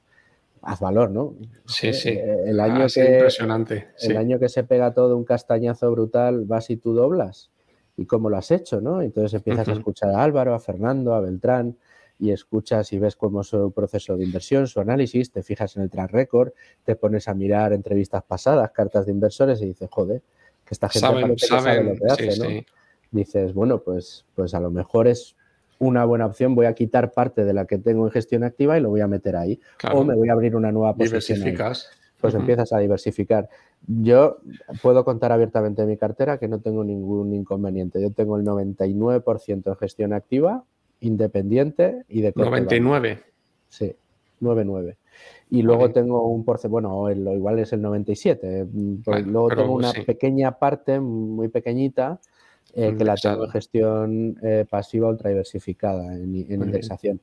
[0.62, 1.36] haz valor, ¿no?
[1.66, 2.12] Sí, sí.
[2.12, 3.90] Eh, el año que, impresionante.
[4.00, 7.50] El año que se pega todo un castañazo brutal, vas y tú doblas.
[7.98, 9.02] ¿Y cómo lo has hecho, no?
[9.02, 11.76] Entonces empiezas a escuchar a Álvaro, a Fernando, a Beltrán,
[12.22, 15.82] y escuchas y ves cómo es su proceso de inversión, su análisis, te fijas en
[15.82, 16.52] el track record,
[16.86, 20.22] te pones a mirar entrevistas pasadas, cartas de inversores y dices, joder,
[20.64, 21.04] que esta gente
[21.40, 22.62] sabe lo que hace, ¿no?
[23.10, 25.36] Dices, bueno, pues, pues a lo mejor es
[25.80, 28.82] una buena opción, voy a quitar parte de la que tengo en gestión activa y
[28.82, 29.60] lo voy a meter ahí.
[29.92, 31.40] O me voy a abrir una nueva posición.
[31.40, 31.90] Diversificas.
[32.22, 33.50] Pues empiezas a diversificar.
[33.88, 34.38] Yo
[34.84, 38.00] puedo contar abiertamente mi cartera que no tengo ningún inconveniente.
[38.00, 40.64] Yo tengo el 99% en gestión activa,
[41.02, 43.22] independiente y de 99.
[43.70, 43.96] Sí,
[44.40, 44.98] 99.
[45.50, 48.66] Y luego tengo un porcentaje, bueno, igual es el 97.
[49.04, 52.20] Pues luego tengo una pequeña parte muy pequeñita
[52.74, 57.20] eh, que la tengo en gestión eh, pasiva ultra diversificada en, indexación.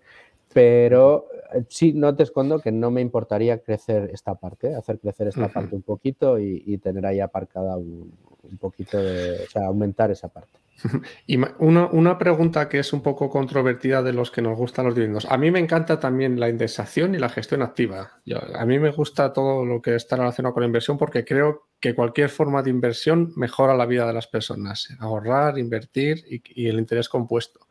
[0.52, 5.28] Pero eh, sí, no te escondo que no me importaría crecer esta parte, hacer crecer
[5.28, 8.12] esta parte un poquito y, tener ahí aparcada un,
[8.60, 10.58] poquito de, o sea, aumentar esa parte.
[11.26, 15.26] Y una, pregunta que es un poco controvertida de los que nos gustan los dividendos.
[15.26, 18.20] A mí me encanta también la indexación y la gestión activa.
[18.54, 21.94] a mí me gusta todo lo que está relacionado con la inversión porque creo que
[21.94, 24.88] cualquier forma de inversión mejora la vida de las personas.
[24.98, 27.66] Ahorrar, invertir y, el interés compuesto.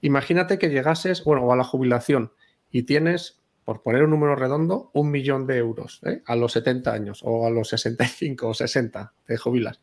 [0.00, 2.32] Imagínate que llegases, bueno, a la jubilación
[2.70, 6.22] y tienes, por poner un número redondo, un millón de euros ¿eh?
[6.26, 9.80] a los 70 años o a los 65 o 60 te jubilas.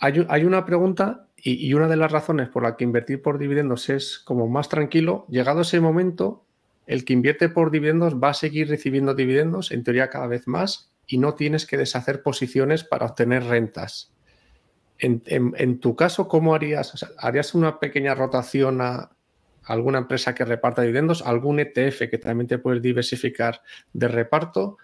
[0.00, 4.18] Hay, una pregunta y, una de las razones por la que invertir por dividendos es
[4.20, 5.26] como más tranquilo.
[5.28, 6.44] Llegado ese momento,
[6.86, 10.92] el que invierte por dividendos va a seguir recibiendo dividendos, en teoría cada vez más,
[11.06, 14.12] y no tienes que deshacer posiciones para obtener rentas.
[15.00, 17.06] En, tu caso, ¿cómo harías?
[17.18, 19.10] ¿Harías una pequeña rotación a
[19.64, 21.22] alguna empresa que reparta dividendos?
[21.22, 24.76] ¿Algún ETF que también te puedes diversificar de reparto?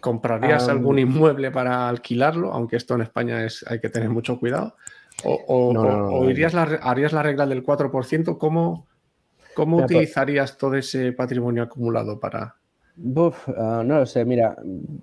[0.00, 2.52] ¿Comprarías algún inmueble para alquilarlo?
[2.52, 4.76] Aunque esto en España es, hay que tener mucho cuidado.
[5.24, 8.38] ¿O, irías la, harías la regla del 4%?
[8.38, 8.86] ¿Cómo,
[9.54, 12.56] cómo pues utilizarías todo ese patrimonio acumulado para...?
[13.56, 14.56] Ah, no lo sé, mira,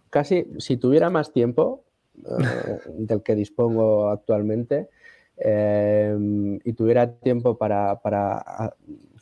[0.09, 1.83] casi si tuviera más tiempo
[2.17, 4.89] eh, del que dispongo actualmente
[5.37, 6.15] eh,
[6.63, 8.73] y tuviera tiempo para, para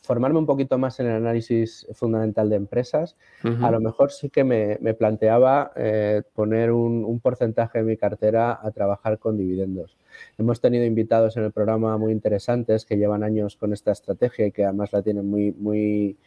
[0.04, 4.44] formarme un poquito más en el análisis fundamental de empresas, a lo mejor sí que
[4.44, 9.96] me, planteaba eh, poner un, porcentaje de mi cartera a trabajar con dividendos.
[10.36, 14.52] Hemos tenido invitados en el programa muy interesantes que llevan años con esta estrategia y
[14.52, 16.18] que además la tienen muy, muy,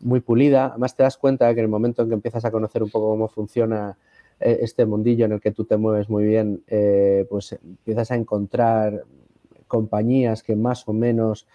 [0.00, 0.68] muy pulida.
[0.68, 3.10] Además te das cuenta que en el momento en que empiezas a conocer un poco
[3.10, 3.98] cómo funciona
[4.40, 8.14] eh, este mundillo en el que tú te mueves muy bien, eh, pues empiezas a
[8.14, 9.04] encontrar
[9.66, 11.46] compañías que más o menos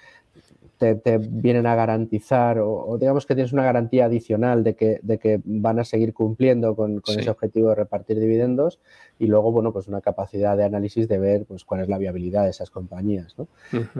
[0.95, 5.41] te, vienen a garantizar o, digamos que tienes una garantía adicional de que, de que
[5.43, 8.79] van a seguir cumpliendo con, ese objetivo de repartir dividendos
[9.19, 12.43] y luego, bueno, pues una capacidad de análisis de ver pues, cuál es la viabilidad
[12.43, 13.35] de esas compañías.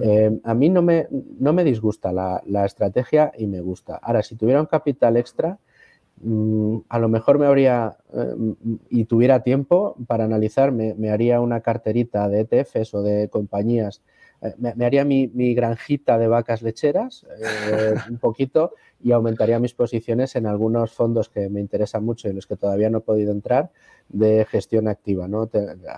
[0.02, 1.08] Eh, a mí no me,
[1.39, 3.96] no me disgusta la, estrategia y me gusta.
[3.96, 5.60] Ahora, si tuviera un capital extra,
[6.22, 8.36] mm, a lo mejor me habría eh,
[8.89, 14.02] y tuviera tiempo para analizar, me, me haría una carterita de ETFs o de compañías
[14.44, 17.26] eh, me, haría mi, granjita de vacas lecheras
[17.72, 22.32] eh, un poquito y aumentaría mis posiciones en algunos fondos que me interesan mucho y
[22.32, 23.72] en los que todavía no he podido entrar
[24.10, 25.28] de gestión activa.
[25.28, 25.50] ¿no?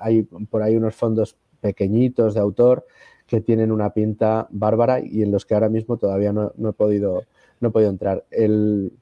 [0.01, 2.85] hay por ahí unos fondos pequeñitos de autor
[3.25, 7.23] que tienen una pinta bárbara y en los que ahora mismo todavía no, he, podido,
[7.59, 8.25] no he podido entrar.
[8.29, 8.93] El,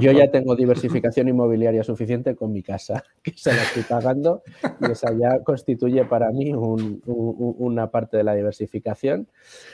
[0.00, 4.42] yo ya tengo diversificación inmobiliaria suficiente con mi casa, que se la estoy pagando
[4.80, 9.28] y esa ya constituye para mí una parte de la diversificación.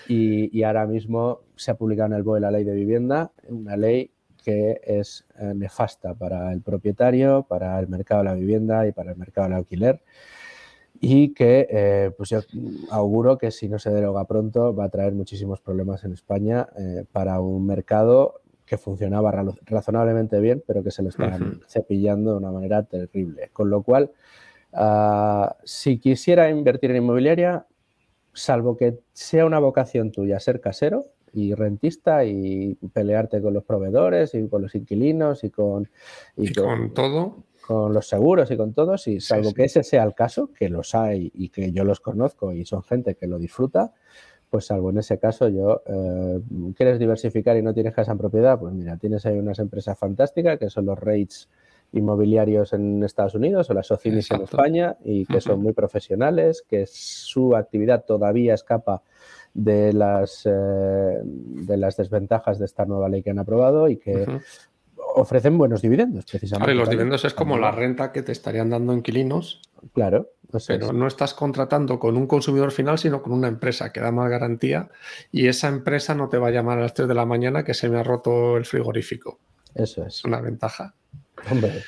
[0.08, 4.12] Y, ahora mismo se ha publicado en el BOE la ley de vivienda, una ley
[4.44, 9.12] que es eh, nefasta para el propietario, para el mercado de la vivienda y para
[9.12, 10.02] el mercado del alquiler.
[11.00, 12.40] Y que eh, pues yo
[12.90, 17.04] auguro que si no se deroga pronto va a traer muchísimos problemas en España eh,
[17.10, 18.41] para un mercado
[18.72, 19.30] que funcionaba
[19.66, 23.50] razonablemente bien, pero que se lo estaban cepillando de una manera terrible.
[23.52, 24.12] Con lo cual,
[24.72, 27.66] ah, si quisiera invertir en inmobiliaria,
[28.32, 31.04] salvo que sea una vocación tuya ser casero
[31.34, 35.90] y rentista y pelearte con los proveedores y con los inquilinos y con...
[36.38, 37.44] Y, con, todo.
[37.66, 40.94] Con los seguros y con todo, y salvo que ese sea el caso, que los
[40.94, 43.92] hay y que yo los conozco y son gente que lo disfruta,
[44.52, 46.38] pues salvo en ese caso yo, eh,
[46.76, 48.58] ¿quieres diversificar y no tienes casa en propiedad?
[48.60, 51.48] Pues mira, tienes ahí unas empresas fantásticas que son los REITs
[51.92, 56.84] inmobiliarios en Estados Unidos o las OCIMIS en España y que son muy profesionales, que
[56.86, 59.00] su actividad todavía escapa
[59.54, 60.50] de las, eh,
[61.22, 64.26] de las desventajas de esta nueva ley que han aprobado y que
[65.14, 66.74] ofrecen buenos dividendos, precisamente.
[66.74, 69.60] los dividendos es como la renta que te estarían dando inquilinos.
[69.94, 70.30] Claro.
[70.66, 74.30] pero no estás contratando con un consumidor final, sino con una empresa que da más
[74.30, 74.90] garantía
[75.32, 77.74] y esa empresa no te va a llamar a las 3 de la mañana que
[77.74, 79.40] se me ha roto el frigorífico.
[79.74, 80.24] Eso es.
[80.24, 80.94] Una ventaja.
[81.50, 81.82] Hombre.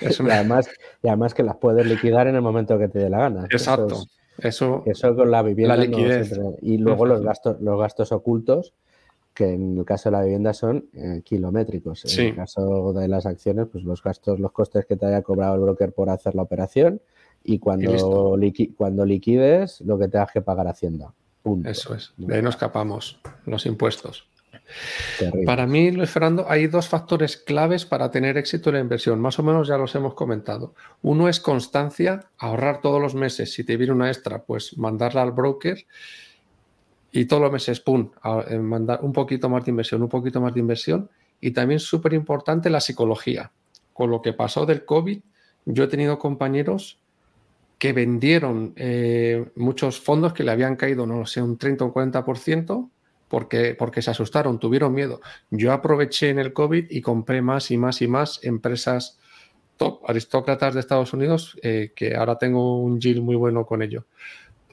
[0.00, 0.68] Y, además,
[1.02, 3.44] y además que las puedes liquidar en el momento que te dé la gana.
[3.44, 4.04] Exacto.
[4.38, 5.78] Eso, eso, con la vivienda.
[6.60, 8.74] y luego los gastos, los gastos ocultos
[9.34, 12.04] que en el caso de la vivienda son eh, kilométricos.
[12.16, 15.56] En el caso de las acciones, pues los gastos, los costes que te haya cobrado
[15.56, 17.00] el broker por hacer la operación
[17.42, 18.38] y cuando,
[18.76, 21.12] cuando liquides lo que tengas que pagar Hacienda.
[21.64, 22.14] Eso es.
[22.16, 24.26] De ahí nos escapamos, los impuestos.
[25.44, 29.20] Para mí, Luis Fernando, hay dos factores claves para tener éxito en la inversión.
[29.20, 30.74] Más o menos ya los hemos comentado.
[31.02, 33.52] Uno es constancia, ahorrar todos los meses.
[33.52, 35.84] Si te viene una extra, pues mandarla al broker
[37.16, 38.10] y todos los meses, pum,
[38.48, 41.08] eh, mandar un poquito más de inversión, un poquito más de inversión.
[41.40, 43.52] Y también súper importante la psicología.
[43.92, 45.20] Con lo que pasó del COVID,
[45.66, 46.98] yo he tenido compañeros
[47.78, 51.94] que vendieron eh, muchos fondos que le habían caído, no sé, un 30 o un
[51.94, 52.90] 40%,
[53.28, 55.20] porque, porque se asustaron, tuvieron miedo.
[55.50, 59.20] Yo aproveché en el COVID y compré más y más y más empresas
[59.76, 64.04] top, aristócratas de Estados Unidos, eh, que ahora tengo un yield muy bueno con ello.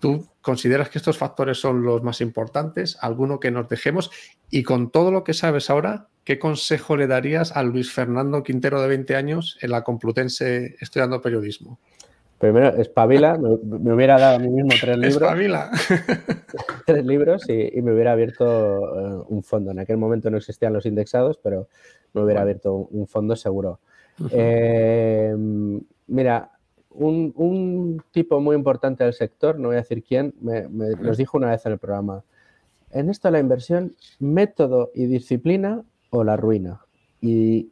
[0.02, 2.98] ¿Tú consideras que estos factores son los más importantes?
[3.02, 4.10] ¿Alguno que nos dejemos?
[4.50, 8.82] Y con todo lo que sabes ahora, ¿qué consejo le darías a Luis Fernando Quintero
[8.82, 11.78] de 20 años en la Complutense estudiando periodismo?
[12.40, 15.22] Primero, espabila, me, hubiera dado a mí mismo tres libros.
[15.22, 15.70] Espabila.
[16.88, 19.70] tres libros y, me hubiera abierto eh, un fondo.
[19.70, 21.68] En aquel momento no existían los indexados, pero
[22.14, 23.80] me hubiera abierto un, fondo seguro.
[24.32, 25.36] Eh,
[26.08, 26.52] mira,
[26.94, 31.50] un, tipo muy importante del sector, no voy a decir quién, me, nos dijo una
[31.50, 32.24] vez en el programa,
[32.92, 36.82] en esto la inversión, método y disciplina o la ruina.
[37.22, 37.72] Y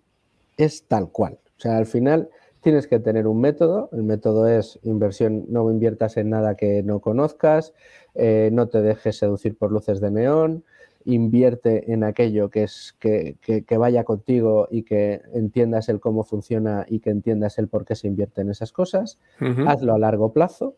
[0.58, 1.40] es tal cual.
[1.58, 2.30] O sea, al final
[2.62, 3.90] tienes que tener un método.
[3.92, 7.74] El método es inversión, no inviertas en nada que no conozcas,
[8.16, 10.64] eh, no te dejes seducir por luces de neón,
[11.14, 17.00] invierte en aquello que, es, que, vaya contigo y que entiendas el cómo funciona y
[17.00, 19.20] que entiendas el por qué se invierte en esas cosas.
[19.68, 20.76] Hazlo a largo plazo,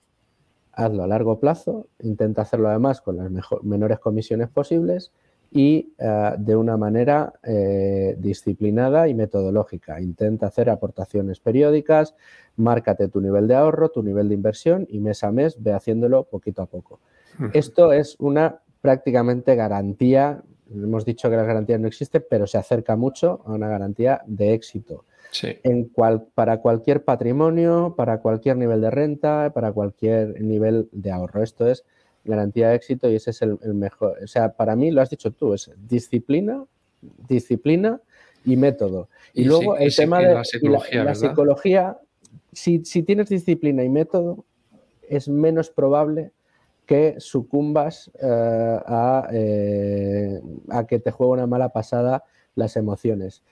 [0.72, 3.30] hazlo a largo plazo, intenta hacerlo además con las
[3.64, 5.12] menores comisiones posibles
[5.53, 9.99] y eh, de una manera eh, disciplinada y metodológica.
[9.99, 12.16] Intenta hacer aportaciones periódicas,
[12.56, 16.24] márcate tu nivel de ahorro, tu nivel de inversión y mes a mes ve haciéndolo
[16.24, 16.99] poquito a poco.
[17.53, 22.96] Esto es una prácticamente garantía, hemos dicho que las garantías no existen, pero se acerca
[22.96, 25.06] mucho a una garantía de éxito.
[25.64, 31.42] En cual, para cualquier patrimonio, para cualquier nivel de renta, para cualquier nivel de ahorro.
[31.42, 31.86] Esto es
[32.26, 34.18] garantía de éxito y ese es el, mejor.
[34.24, 36.66] O sea, para mí lo has dicho tú, es disciplina,
[37.28, 38.02] disciplina
[38.46, 39.08] y método.
[39.34, 41.98] Y, luego el tema de la psicología,
[42.52, 44.46] si, tienes disciplina y método,
[45.08, 46.32] es menos probable
[46.92, 53.44] que sucumbas eh, a, eh, a, que te juegue una mala pasada las emociones.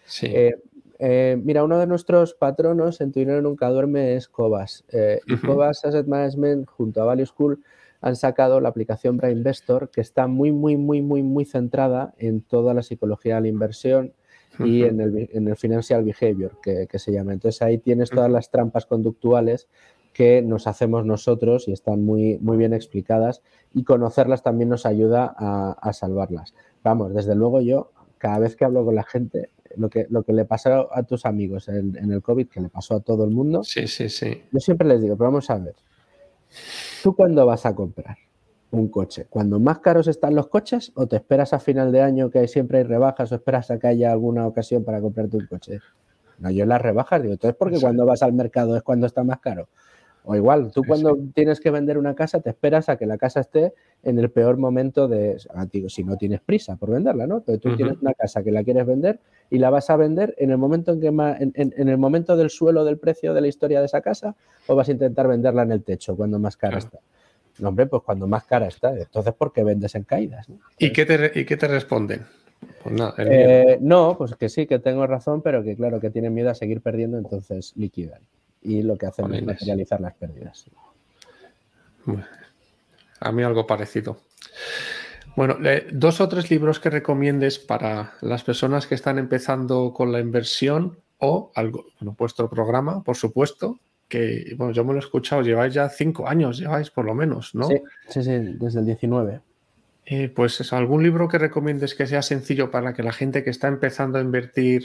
[1.02, 4.84] Eh, mira, uno de nuestros patronos en Tu dinero nunca duerme es Cobas.
[5.26, 7.64] Y Cobas Asset Management junto a Value School
[8.02, 12.42] han sacado la aplicación Brain Investor que está muy, muy, muy, muy, muy centrada en
[12.42, 14.14] toda la psicología de la inversión
[14.60, 17.32] y en, el, financial behavior que, se llama.
[17.32, 19.70] Entonces ahí tienes todas las trampas conductuales
[20.20, 23.42] que nos hacemos nosotros y están muy, muy bien explicadas
[23.74, 26.54] y conocerlas también nos ayuda a, salvarlas.
[26.84, 30.34] Vamos, desde luego yo, cada vez que hablo con la gente, lo que, lo que
[30.34, 33.32] le pasó a tus amigos en, en el COVID, que le pasó a todo el
[33.32, 34.44] mundo, sí, sí, sí.
[34.52, 35.76] yo siempre les digo, pero vamos a ver,
[37.02, 38.18] ¿Tú cuándo vas a comprar
[38.72, 39.26] un coche?
[39.30, 42.80] ¿Cuando más caros están los coches o te esperas a final de año que siempre
[42.80, 45.80] hay rebajas o esperas a que haya alguna ocasión para comprarte un coche?
[46.40, 49.40] No, yo las rebajas digo, entonces porque cuando vas al mercado es cuando está más
[49.40, 49.70] caro.
[50.24, 53.40] O igual, tú cuando tienes que vender una casa te esperas a que la casa
[53.40, 57.38] esté en el peor momento de, ah, si no tienes prisa por venderla, ¿no?
[57.38, 60.52] Entonces tú tienes una casa que la quieres vender y la vas a vender en
[60.52, 63.86] el momento en que en, el momento del suelo del precio de la historia de
[63.86, 64.36] esa casa
[64.68, 67.00] o vas a intentar venderla en el techo cuando más cara está.
[67.60, 68.96] No, hombre, pues cuando más cara está.
[68.96, 70.48] Entonces, ¿por qué vendes en caídas?
[70.78, 72.26] ¿Y, qué te, ¿Y qué te responden?
[72.84, 76.50] Pues eh, no, pues que sí, que tengo razón, pero que claro, que tienen miedo
[76.50, 78.22] a seguir perdiendo, entonces liquidan
[78.62, 80.66] y lo que hacemos es materializar las pérdidas.
[83.20, 84.22] A mí algo parecido.
[85.36, 85.58] Bueno,
[85.92, 91.00] dos o tres libros que recomiendes para las personas que están empezando con la inversión
[91.20, 95.74] o algo, bueno, vuestro programa, por supuesto, que bueno, yo me lo he escuchado, lleváis
[95.74, 97.68] ya cinco años, lleváis por lo menos, ¿no?
[97.68, 99.42] Sí, sí, sí desde el 19.
[100.06, 103.52] Eh, pues es algún libro que recomiendes que sea sencillo para que la gente que
[103.52, 104.84] está empezando a invertir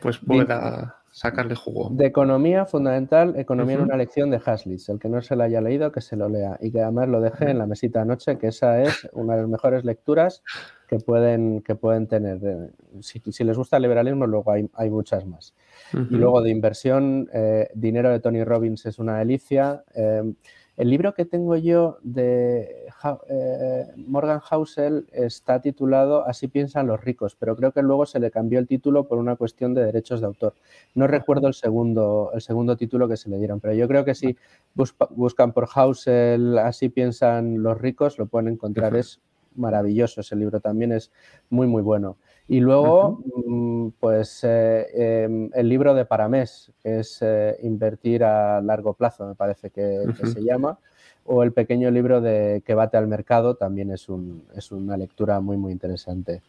[0.00, 1.88] pues pueda sacarle jugo.
[1.92, 4.90] De economía, fundamental, economía en una lección de Haslitz.
[4.90, 7.22] El que no se lo haya leído, que se lo lea y que además lo
[7.22, 10.42] deje en la mesita de noche, que esa es una de las mejores lecturas
[10.86, 12.70] que pueden, que pueden tener.
[13.00, 15.54] Si, les gusta el liberalismo, luego hay, hay muchas más.
[15.94, 19.84] Y luego de inversión, eh, Dinero de Tony Robbins es una delicia.
[19.94, 20.34] Eh,
[20.76, 22.86] el libro que tengo yo de
[23.30, 28.30] eh, Morgan Housel está titulado Así piensan los ricos, pero creo que luego se le
[28.30, 30.54] cambió el título por una cuestión de derechos de autor.
[30.94, 34.14] No recuerdo el segundo, el segundo título que se le dieron, pero yo creo que
[34.14, 34.36] si
[34.74, 38.96] buscan por Housel Así piensan los ricos, lo pueden encontrar.
[38.96, 39.20] Es
[39.54, 41.10] maravilloso ese libro, también es
[41.48, 42.16] muy, muy bueno.
[42.48, 44.86] Y luego, mm, pues eh,
[45.24, 50.04] em, el libro de Paramés, que es eh, Invertir a largo plazo, me parece que,
[50.22, 50.78] se llama,
[51.24, 55.40] o el pequeño libro de Que bate al mercado, también es, un, es una lectura
[55.40, 56.42] muy, muy interesante.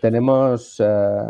[0.00, 1.26] Tenemos, eh,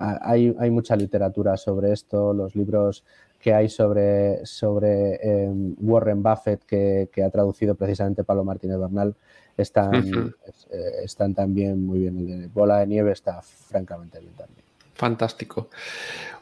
[0.00, 3.04] hay, hay, mucha literatura sobre esto, los libros
[3.40, 9.14] que hay sobre, sobre em, Warren Buffett, que, que, ha traducido precisamente Pablo Martínez Bernal,
[9.56, 10.34] están,
[10.70, 12.18] eh, están también muy bien.
[12.18, 14.66] El de bola de nieve está francamente bien también.
[14.94, 15.68] Fantástico.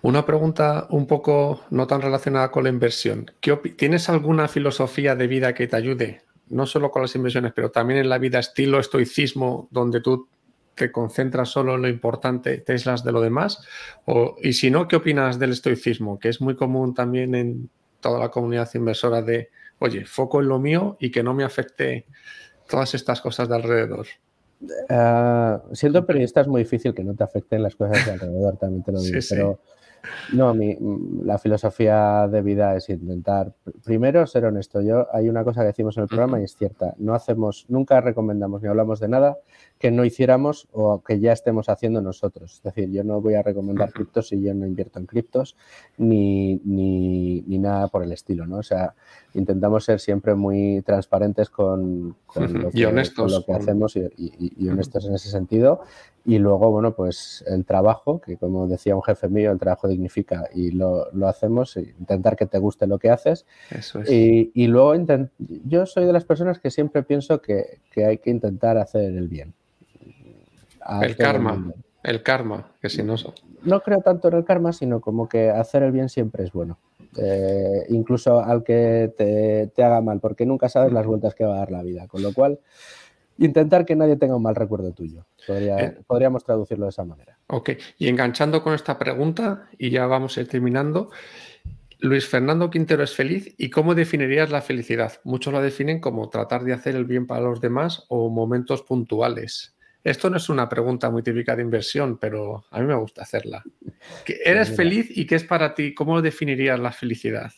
[0.02, 3.30] Una pregunta un poco no tan relacionada con la inversión.
[3.76, 6.22] ¿Tienes alguna filosofía de vida que te ayude?
[6.48, 10.28] No solo con las inversiones, pero también en la vida estilo estoicismo, donde tú
[10.74, 13.66] te concentras solo en lo importante, te aíslas de lo demás.
[14.04, 16.18] O, y si no, ¿qué opinas del estoicismo?
[16.18, 20.58] Que es muy común también en toda la comunidad inversora de, oye, foco en lo
[20.60, 22.06] mío y que no me afecte
[22.68, 24.06] todas estas cosas de alrededor?
[24.60, 28.82] Uh, siendo periodista es muy difícil que no te afecten las cosas de alrededor, también
[28.82, 29.18] te lo digo.
[29.28, 29.60] pero
[30.32, 30.76] no, mi,
[31.24, 33.52] la filosofía de vida es intentar,
[33.84, 34.80] primero, ser honesto.
[34.80, 36.94] Yo hay una cosa que decimos en el programa y es cierta.
[36.98, 39.38] No hacemos, nunca recomendamos ni hablamos de nada
[39.84, 42.54] que no hiciéramos o que ya estemos haciendo nosotros.
[42.54, 45.56] Es decir, yo no voy a recomendar criptos si yo no invierto en criptos
[45.98, 48.56] ni, ni, ni, nada por el estilo, ¿no?
[48.56, 48.94] O sea,
[49.34, 52.80] intentamos ser siempre muy transparentes con, lo, que,
[53.26, 55.82] lo, que, hacemos y, honestos en ese sentido.
[56.24, 60.48] Y luego, bueno, pues el trabajo, que como decía un jefe mío, el trabajo dignifica
[60.54, 63.44] y lo, lo hacemos, intentar que te guste lo que haces.
[63.70, 64.10] Eso es.
[64.10, 64.94] Y, y luego,
[65.66, 69.28] yo soy de las personas que siempre pienso que, que hay que intentar hacer el
[69.28, 69.52] bien
[71.02, 71.72] el karma,
[72.02, 73.16] el karma, que si no...
[73.62, 76.78] No creo tanto en el karma, sino como que hacer el bien siempre es bueno.
[77.16, 81.58] Eh, incluso al que te, haga mal, porque nunca sabes las vueltas que va a
[81.58, 82.06] dar la vida.
[82.08, 82.58] Con lo cual,
[83.38, 85.24] intentar que nadie tenga un mal recuerdo tuyo.
[85.48, 85.98] Eh.
[86.06, 87.38] podríamos traducirlo de esa manera.
[87.46, 91.10] Ok, y enganchando con esta pregunta, y ya vamos a ir terminando,
[92.00, 95.12] Luis Fernando Quintero es feliz y cómo definirías la felicidad.
[95.24, 99.74] Muchos lo definen como tratar de hacer el bien para los demás o momentos puntuales.
[100.04, 103.64] Esto no es una pregunta muy típica de inversión, pero a mí me gusta hacerla.
[104.44, 105.94] ¿Eres pues feliz y qué es para ti?
[105.94, 107.50] ¿Cómo definirías la felicidad?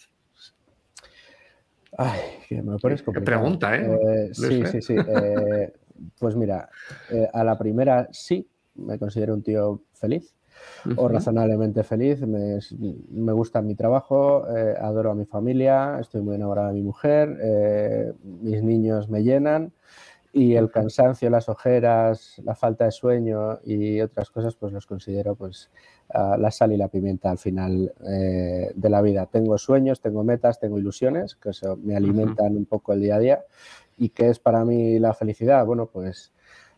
[1.99, 3.89] Ay, que me lo pones Qué pregunta, ¿eh?
[3.91, 5.73] eh sí, sí, sí, eh,
[6.21, 6.69] pues mira,
[7.11, 10.33] eh, a la primera sí, me considero un tío feliz
[10.97, 12.21] o razonablemente feliz.
[12.21, 14.47] Me, gusta mi trabajo,
[14.81, 19.73] adoro a mi familia, estoy muy enamorada de mi mujer, mis niños me llenan
[20.37, 25.35] y el cansancio, las ojeras, la falta de sueño y otras cosas, pues los considero
[25.35, 25.71] pues
[26.13, 29.25] la sal y la pimienta al final eh, de la vida.
[29.25, 33.19] Tengo sueños, tengo metas, tengo ilusiones, que eso me alimentan un poco el día a
[33.19, 33.45] día.
[33.97, 35.65] ¿Y qué es para mí la felicidad?
[35.65, 36.35] Bueno, pues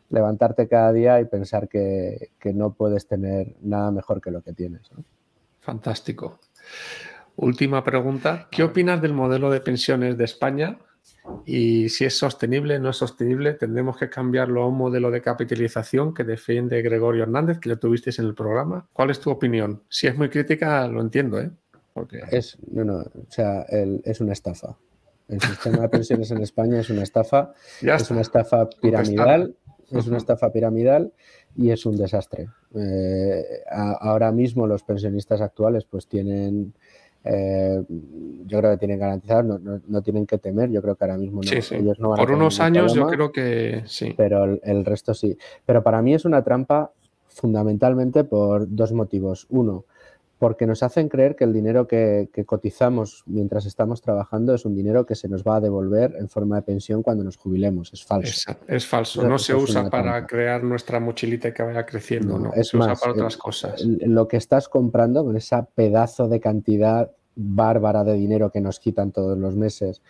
[0.08, 4.88] levantarte cada día y pensar que, no puedes tener nada mejor que lo que tienes.
[5.58, 6.38] Fantástico.
[7.34, 8.46] Última pregunta.
[8.52, 10.78] ¿Qué opinas del modelo de pensiones de España
[11.44, 16.14] y si es sostenible, no es sostenible, tendremos que cambiarlo a un modelo de capitalización
[16.14, 18.86] que defiende Gregorio Hernández, que lo tuvisteis en el programa.
[18.92, 19.82] ¿Cuál es tu opinión?
[19.88, 21.50] Si es muy crítica, lo entiendo, ¿eh?
[21.92, 22.20] Porque...
[22.30, 24.76] Es, no, no, o sea, es una estafa.
[25.28, 27.52] El sistema de pensiones en España es una estafa,
[27.82, 29.54] es una estafa piramidal,
[29.90, 31.12] es una estafa piramidal
[31.54, 32.48] y es un desastre.
[32.74, 36.74] Eh, ahora mismo los pensionistas actuales pues tienen
[37.30, 37.84] eh,
[38.46, 41.42] yo creo que tienen garantizados, no, no, tienen que temer, yo creo que ahora mismo
[41.42, 44.14] no, ellos no van Por unos años yo creo que sí.
[44.16, 45.36] Pero el, resto sí.
[45.66, 46.90] Pero para mí es una trampa
[47.26, 49.46] fundamentalmente por dos motivos.
[49.50, 49.84] Uno,
[50.38, 55.04] porque nos hacen creer que el dinero que, cotizamos mientras estamos trabajando es un dinero
[55.04, 57.92] que se nos va a devolver en forma de pensión cuando nos jubilemos.
[57.92, 58.56] Es falso.
[58.66, 59.28] Es, falso.
[59.28, 62.54] No se usa para crear nuestra mochilita que vaya creciendo, no.
[62.54, 63.84] Es se usa para otras cosas.
[63.84, 69.12] Lo que estás comprando con esa pedazo de cantidad bárbara de dinero que nos quitan
[69.12, 70.02] todos los meses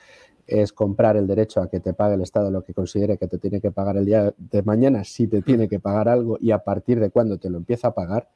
[0.47, 3.37] es comprar el derecho a que te pague el Estado lo que considere que te
[3.37, 6.59] tiene que pagar el día de mañana, si te tiene que pagar algo y a
[6.59, 8.29] partir de cuándo te lo empieza a pagar,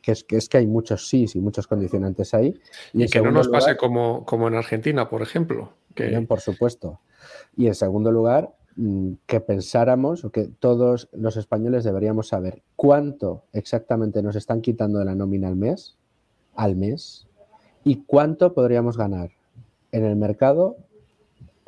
[0.00, 2.54] que es que, es que hay muchos sís y muchos condicionantes ahí.
[2.92, 5.72] Y, que no nos pase como, como en Argentina, por ejemplo.
[5.94, 6.20] Que...
[6.22, 7.00] por supuesto.
[7.56, 13.42] Y en segundo lugar, mm, que pensáramos o que todos los españoles deberíamos saber cuánto
[13.52, 15.96] exactamente nos están quitando de la nómina al mes,
[16.54, 17.26] al mes,
[17.84, 19.30] y cuánto podríamos ganar
[19.92, 20.76] en el mercado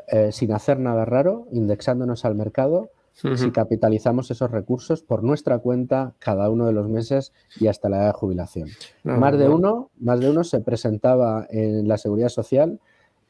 [0.08, 2.90] eh, sin hacer nada raro, indexándonos al mercado,
[3.34, 7.96] si capitalizamos esos recursos por nuestra cuenta cada uno de los meses y hasta la
[7.96, 8.68] edad de jubilación.
[9.04, 12.78] más, de uno, más de uno se presentaba en la seguridad social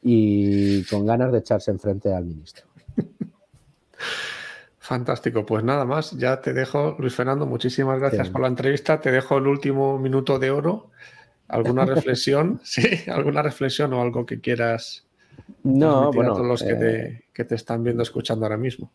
[0.03, 2.65] y con ganas de echarse enfrente al ministro.
[4.79, 9.11] Fantástico, pues nada más, ya te dejo, Luis Fernando, muchísimas gracias por la entrevista, te
[9.11, 10.91] dejo el último minuto de oro
[11.47, 12.59] ¿Alguna reflexión?
[12.63, 15.07] sí, alguna reflexión o algo que quieras
[15.63, 18.91] no, bueno, a todos los eh, que, te, están viendo, escuchando ahora mismo.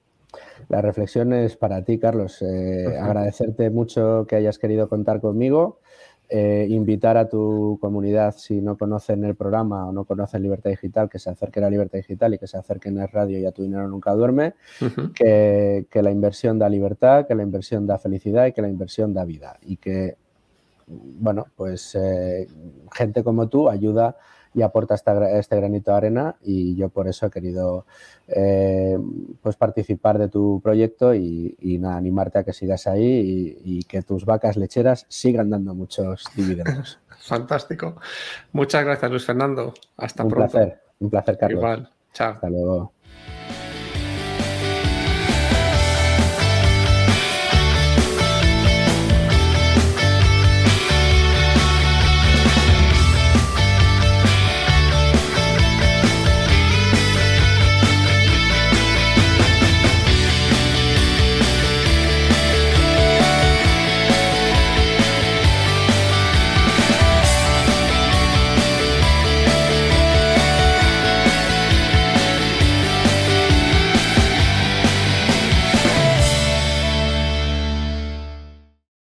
[0.69, 2.41] La reflexión es para ti, Carlos.
[2.43, 5.81] Eh, agradecerte mucho que hayas querido contar conmigo.
[6.35, 11.11] Eh, invitar a tu comunidad, si no conocen el programa o no conocen Libertad Digital,
[11.11, 13.65] que se acerquen a Libertad Digital y que se acerquen a Radio y a Tu
[13.65, 14.55] Dinero Nunca Duerme,
[15.15, 19.13] que, que, la inversión da libertad, que la inversión da felicidad y que la inversión
[19.13, 19.59] da vida.
[19.61, 20.17] Y que
[20.93, 22.47] bueno, pues eh,
[22.93, 24.17] gente como tú ayuda
[24.55, 27.87] y aporta este granito de arena y yo por eso he querido
[28.29, 28.99] eh,
[29.41, 34.25] pues participar de tu proyecto y, nada, animarte a que sigas ahí y, que tus
[34.25, 36.99] vacas lecheras sigan dando muchos dividendos.
[37.21, 37.97] Fantástico.
[38.53, 39.73] Muchas gracias, Luis Fernando.
[39.97, 40.53] Hasta un pronto.
[40.53, 41.59] Placer, un placer, Carlos.
[41.59, 41.91] Igual.
[42.13, 42.33] Chao.
[42.33, 42.93] Hasta luego.